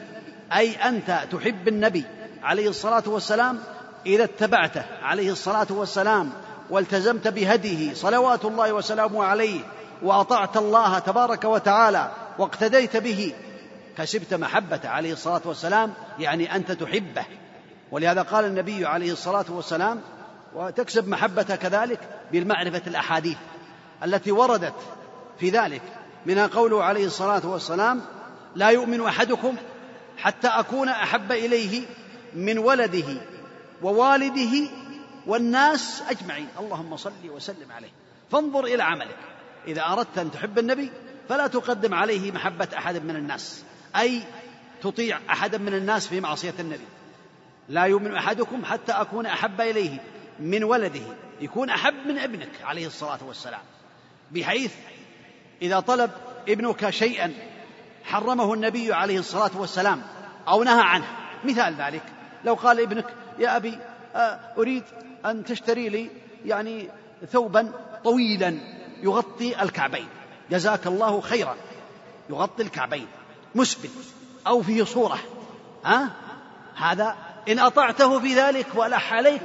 [0.53, 2.05] أي أنت تحب النبي
[2.43, 3.59] عليه الصلاة والسلام
[4.07, 6.31] إذا اتبعته عليه الصلاة والسلام
[6.71, 9.61] والتزمت بهديه صلوات الله وسلامه عليه
[10.03, 13.35] وأطعت الله تبارك وتعالى واقتديت به
[13.99, 17.25] كسبت محبته عليه الصلاة والسلام يعني أنت تحبه.
[17.91, 20.01] ولهذا قال النبي عليه الصلاة والسلام
[20.55, 22.01] وتكسب محبته كذلك
[22.33, 23.37] بالمعرفة الأحاديث.
[24.05, 24.75] التي وردت
[25.39, 25.83] في ذلك
[26.27, 28.03] منها قوله عليه الصلاة والسلام
[28.55, 29.57] لا يؤمن أحدكم
[30.19, 31.83] حتى أكون أحب إليه
[32.35, 33.21] من ولده
[33.83, 34.71] ووالده
[35.27, 36.49] والناس أجمعين.
[36.61, 37.91] اللهم صل وسلم عليه.
[38.31, 39.17] فانظر إلى عملك.
[39.67, 40.91] إذا أردت أن تحب النبي
[41.29, 43.65] فلا تقدم عليه محبة أحد من الناس
[43.97, 44.23] أي
[44.83, 46.87] تطيع أحدا من الناس في معصية النبي.
[47.69, 49.99] لا يؤمن أحدكم حتى أكون أحب إليه
[50.41, 53.61] من ولده يكون أحب من ابنك عليه الصلاة والسلام.
[54.31, 54.73] بحيث
[55.63, 56.11] إذا طلب
[56.49, 57.33] ابنك شيئا
[58.05, 60.03] حرمه النبي عليه الصلاة والسلام
[60.49, 61.07] أو نهى عنه.
[61.45, 62.03] مثال ذلك
[62.45, 63.07] لو قال ابنك
[63.39, 63.79] يا أبي
[64.15, 64.85] آه، أريد
[65.25, 66.11] أن تشتري لي
[66.45, 66.89] يعني
[67.33, 67.73] ثوبا
[68.05, 68.59] طويلا
[69.03, 70.09] يغطي الكعبين.
[70.51, 71.57] جزاك الله خيرا
[72.31, 73.07] يغطي الكعبين
[73.55, 73.91] مسبل
[74.47, 75.19] أو فيه صورة
[75.85, 76.11] ها؟
[76.77, 77.17] هذا
[77.49, 79.43] إن أطعته في ذلك وألح عليك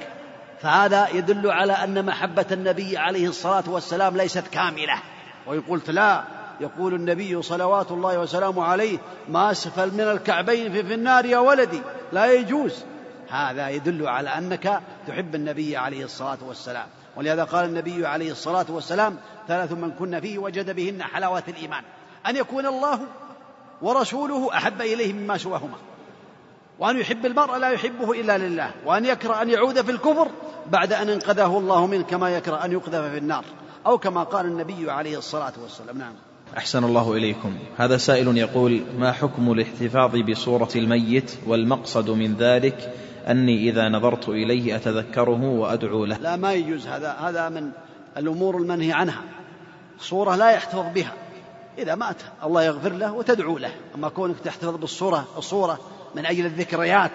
[0.62, 5.01] فهذا يدل على أن محبة النبي عليه الصلاة والسلام ليست كاملة.
[5.47, 6.24] ويقول لا
[6.60, 8.97] يقول النبي صلوات الله وسلامه عليه
[9.30, 11.82] ما أسفل من الكعبين في, في النار يا ولدي
[12.12, 12.84] لا يجوز.
[13.30, 16.88] هذا يدل على أنك تحب النبي عليه الصلاة والسلام.
[17.16, 21.84] ولهذا قال النبي عليه الصلاة والسلام ثلاث من كن فيه وجد بهن حلاوة الإيمان.
[22.28, 22.99] أن يكون الله
[23.82, 25.78] ورسوله أحب إليه مما سواهما.
[26.80, 30.28] وأن يحب المرء لا يحبه إلا لله وأن يكره أن يعود في الكفر
[30.72, 33.46] بعد أن أنقذه الله منه كما يكره أن يقذف في النار
[33.86, 35.98] أو كما قال النبي عليه الصلاة والسلام.
[35.98, 36.14] نعم.
[36.58, 37.56] أحسن الله إليكم.
[37.78, 42.94] هذا سائل يقول ما حكم الاحتفاظ بصورة الميت والمقصد من ذلك؟
[43.28, 46.18] أني إذا نظرت إليه أتذكره وأدعو له.
[46.18, 46.88] لا ما يجوز.
[46.88, 47.72] هذا هذا من
[48.18, 49.22] الأمور المنهي عنها.
[50.00, 51.14] صورة لا يحتفظ بها.
[51.78, 53.72] إذا مات الله يغفر له وتدعو له.
[53.96, 55.80] أما كونك تحتفظ بالصورة الصورة
[56.16, 57.11] من أجل الذكريات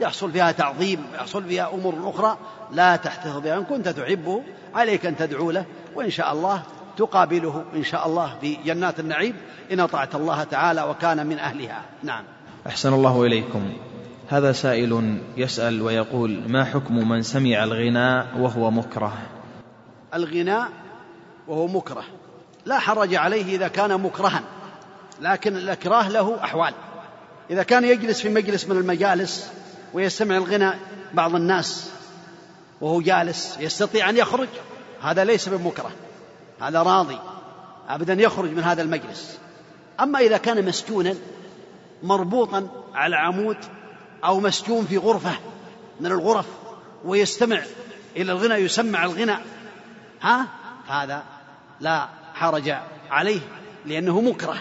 [0.00, 2.38] يحصل فيها تعظيم يحصل فيها أمور أخرى
[2.72, 3.58] لا تحتفظ بها.
[3.58, 4.42] إن كنت تحبه
[4.74, 6.62] عليك أن تدعو له وإن شاء الله
[6.96, 9.34] تقابله إن شاء الله في جنات النعيم
[9.72, 11.82] إن أطعت الله تعالى وكان من أهلها.
[12.02, 12.24] نعم.
[12.66, 13.72] أحسن الله إليكم.
[14.28, 19.12] هذا سائل يسأل ويقول ما حكم من سمع الغناء وهو مكره؟
[20.14, 20.68] الغناء
[21.48, 22.04] وهو مكره.
[22.66, 24.42] لا حرج عليه إذا كان مكرها
[25.20, 26.74] لكن الإكراه له أحوال.
[27.50, 29.50] إذا كان يجلس في مجلس من المجالس
[29.94, 30.78] ويستمع الغناء
[31.14, 31.90] بعض الناس
[32.80, 34.48] وهو جالس يستطيع أن يخرج
[35.02, 35.90] هذا ليس بمكره
[36.60, 37.18] هذا راضي
[37.88, 39.38] أبدا يخرج من هذا المجلس.
[40.00, 41.14] أما إذا كان مسجونا
[42.02, 43.56] مربوطا على عمود
[44.24, 45.32] أو مسجون في غرفة
[46.00, 46.46] من الغرف
[47.04, 47.62] ويستمع
[48.16, 49.36] إلى الغنى يسمع الغنى
[50.22, 50.46] ها؟
[50.88, 51.22] هذا
[51.80, 52.74] لا حرج
[53.10, 53.40] عليه
[53.86, 54.56] لأنه مكره.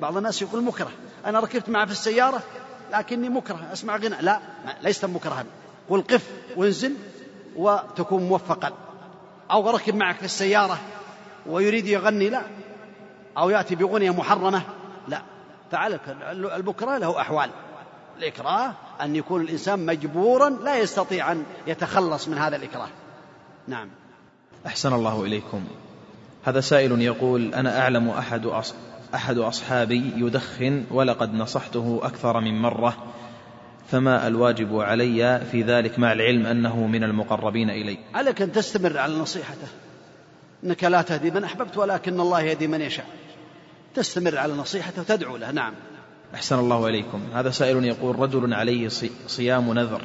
[0.00, 0.90] بعض الناس يقول مكره.
[1.26, 2.42] أنا ركبت معه في السيارة
[2.92, 4.16] لكني مكره أسمع غنى.
[4.20, 4.40] لا
[4.82, 5.44] ليست مكرها.
[5.88, 6.94] قل قف وانزل
[7.56, 8.72] وتكون موفقا.
[9.50, 10.78] أو ركب معك في السيارة
[11.46, 12.42] ويريد يغني لا.
[13.38, 14.62] أو يأتي بغنية محرمة
[15.08, 15.22] لا.
[15.70, 15.98] فعلى
[16.32, 17.50] البكرة له أحوال.
[18.18, 22.88] الإكراه أن يكون الإنسان مجبورا لا يستطيع أن يتخلص من هذا الإكراه.
[23.68, 23.88] نعم.
[24.66, 25.64] أحسن الله إليكم.
[26.44, 28.46] هذا سائل يقول أنا أعلم أحد.
[29.14, 32.96] أحد أصحابي يدخن ولقد نصحته أكثر من مرة
[33.90, 37.98] فما الواجب علي في ذلك مع العلم أنه من المقربين إلي.
[38.14, 39.68] عليك أن تستمر على نصيحته.
[40.64, 43.06] إنك لا تهدي من أحببت ولكن الله يهدي من يشاء.
[43.94, 45.50] تستمر على نصيحته وتدعو له.
[45.50, 45.72] نعم.
[46.34, 47.20] أحسن الله إليكم.
[47.34, 48.88] هذا سائل يقول رجل عليه
[49.26, 50.02] صيام نذر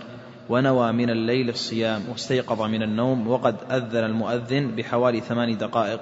[0.49, 5.99] ونوى من الليل الصيام واستيقظ من النوم وقد أذن المؤذن بحوالي ثمان دقائق.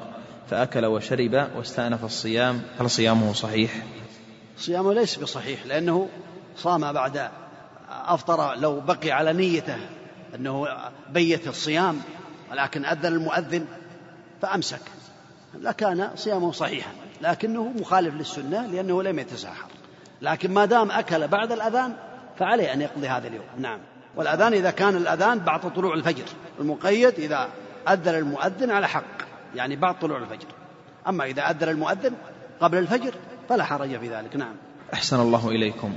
[0.52, 3.72] فأكل وشرب واستأنف الصيام هل صيامه صحيح؟
[4.58, 6.10] صيامه ليس بصحيح لأنه
[6.58, 7.30] صام بعد
[7.90, 9.78] أفطر لو بقي على نيته
[10.36, 10.68] أنه
[11.10, 12.02] بيت الصيام
[12.52, 13.66] ولكن أذن المؤذن
[14.42, 14.82] فأمسك.
[15.60, 16.92] لكان صيامه صحيحا
[17.22, 19.68] لكنه مخالف للسنة لأنه لم يتساحر
[20.22, 21.94] لكن ما دام أكل بعد الأذان
[22.40, 23.46] فعليه أن يقضي هذا اليوم.
[23.58, 23.80] نعم.
[24.16, 26.26] والأذان إذا كان الأذان بعد طلوع الفجر
[26.60, 27.50] المقيد إذا
[27.88, 29.31] أذن المؤذن على حق.
[29.56, 30.48] يعني بعد طلوع الفجر.
[31.08, 32.14] أما إذا أذن المؤذن
[32.62, 33.14] قبل الفجر
[33.50, 34.36] فلا حرج في ذلك.
[34.36, 34.54] نعم.
[34.94, 35.94] أحسن الله إليكم.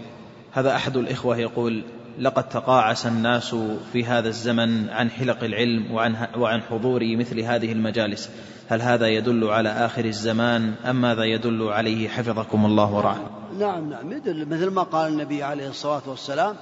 [0.53, 1.85] هذا أحد الإخوة يقول
[2.19, 3.55] لقد تقاعس الناس
[3.93, 8.31] في هذا الزمن عن حلق العلم وعن, وعن حضور مثل هذه المجالس.
[8.69, 14.13] هل هذا يدل على آخر الزمان أم ماذا يدل عليه حفظكم الله ورعاه؟ نعم نعم.
[14.13, 16.57] يدل مثل ما قال النبي عليه الصلاة والسلام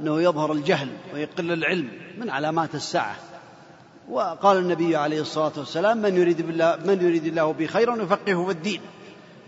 [0.00, 1.88] أنه يظهر الجهل ويقل العلم
[2.18, 3.16] من علامات الساعة.
[4.10, 8.50] وقال النبي عليه الصلاة والسلام من يريد بالله من يريد الله به خيرا يفقهه في
[8.50, 8.80] الدين.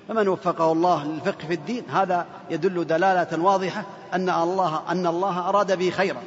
[0.08, 3.84] فمن وفقه الله للفقه في الدين هذا يدل دلالة واضحة
[4.14, 6.22] أن الله أن الله أراد به خيرا.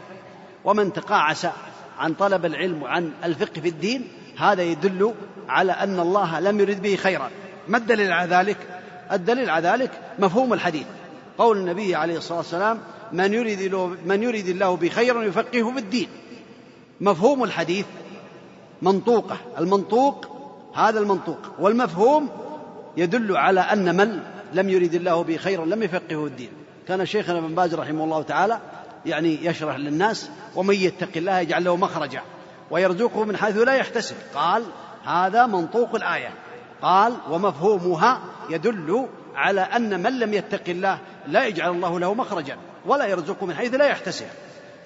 [0.65, 1.47] ومن تقاعس
[1.99, 4.07] عن طلب العلم وعن الفقه في الدين
[4.37, 5.13] هذا يدل
[5.49, 7.29] على أن الله لم يرد به خيرا.
[7.67, 8.57] ما الدليل على ذلك؟
[9.11, 10.85] الدليل على ذلك مفهوم الحديث.
[11.37, 12.79] قول النبي عليه الصلاة والسلام
[13.11, 13.75] من يريد
[14.05, 16.07] من يريد الله بخيرا يفقهه في الدين.
[17.01, 17.85] مفهوم الحديث
[18.81, 19.37] منطوقة.
[19.59, 20.25] المنطوق
[20.75, 21.39] هذا المنطوق.
[21.59, 22.29] والمفهوم
[22.97, 24.19] يدل على أن من
[24.53, 26.49] لم يريد الله به خيرا لم يفقهه الدين.
[26.87, 28.59] كان شيخنا ابن باز رحمه الله تعالى
[29.05, 32.21] يعني يشرح للناس ومن يتق الله يجعل له مخرجا.
[32.71, 34.15] ويرزقه من حيث لا يحتسب.
[34.35, 34.63] قال
[35.05, 36.33] هذا منطوق الآية.
[36.81, 38.19] قال ومفهومها
[38.49, 43.53] يدل على أن من لم يتق الله لا يجعل الله له مخرجا ولا يرزقه من
[43.53, 44.25] حيث لا يحتسب.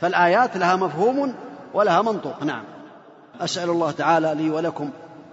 [0.02, 1.34] فالآيات لها مفهوم
[1.74, 2.44] ولها منطوق.
[2.44, 2.64] نعم.
[3.40, 4.90] أسأل الله تعالى لي ولكم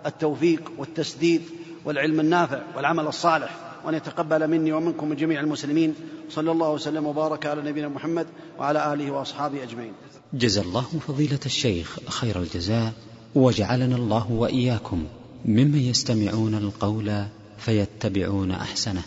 [0.07, 1.43] التوفيق والتسديد
[1.85, 5.95] والعلم النافع والعمل الصالح وأن يتقبل مني ومنكم من جميع المسلمين.
[6.31, 8.27] صلى الله وسلم وبارك على نبينا محمد
[8.59, 9.93] وعلى آله وأصحابه أجمعين.
[10.35, 12.93] جزا الله فضيلة الشيخ خير الجزاء
[13.35, 15.05] وجعلنا الله وإياكم
[15.45, 17.25] ممن يستمعون القول
[17.59, 19.03] فيتبعون أحسنه.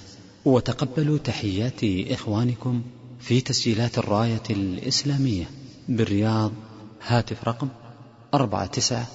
[0.45, 2.81] وتقبلوا تحيات إخوانكم
[3.19, 5.45] في تسجيلات الراية الإسلامية
[5.89, 6.51] بالرياض.
[7.07, 7.67] هاتف رقم
[8.33, 9.05] أربعة تسعة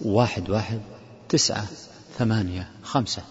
[0.00, 0.80] واحد واحد
[1.28, 1.66] تسعة
[2.18, 3.22] ثمانية خمسة.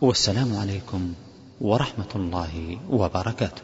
[0.00, 1.14] والسلام عليكم
[1.60, 3.62] ورحمة الله وبركاته.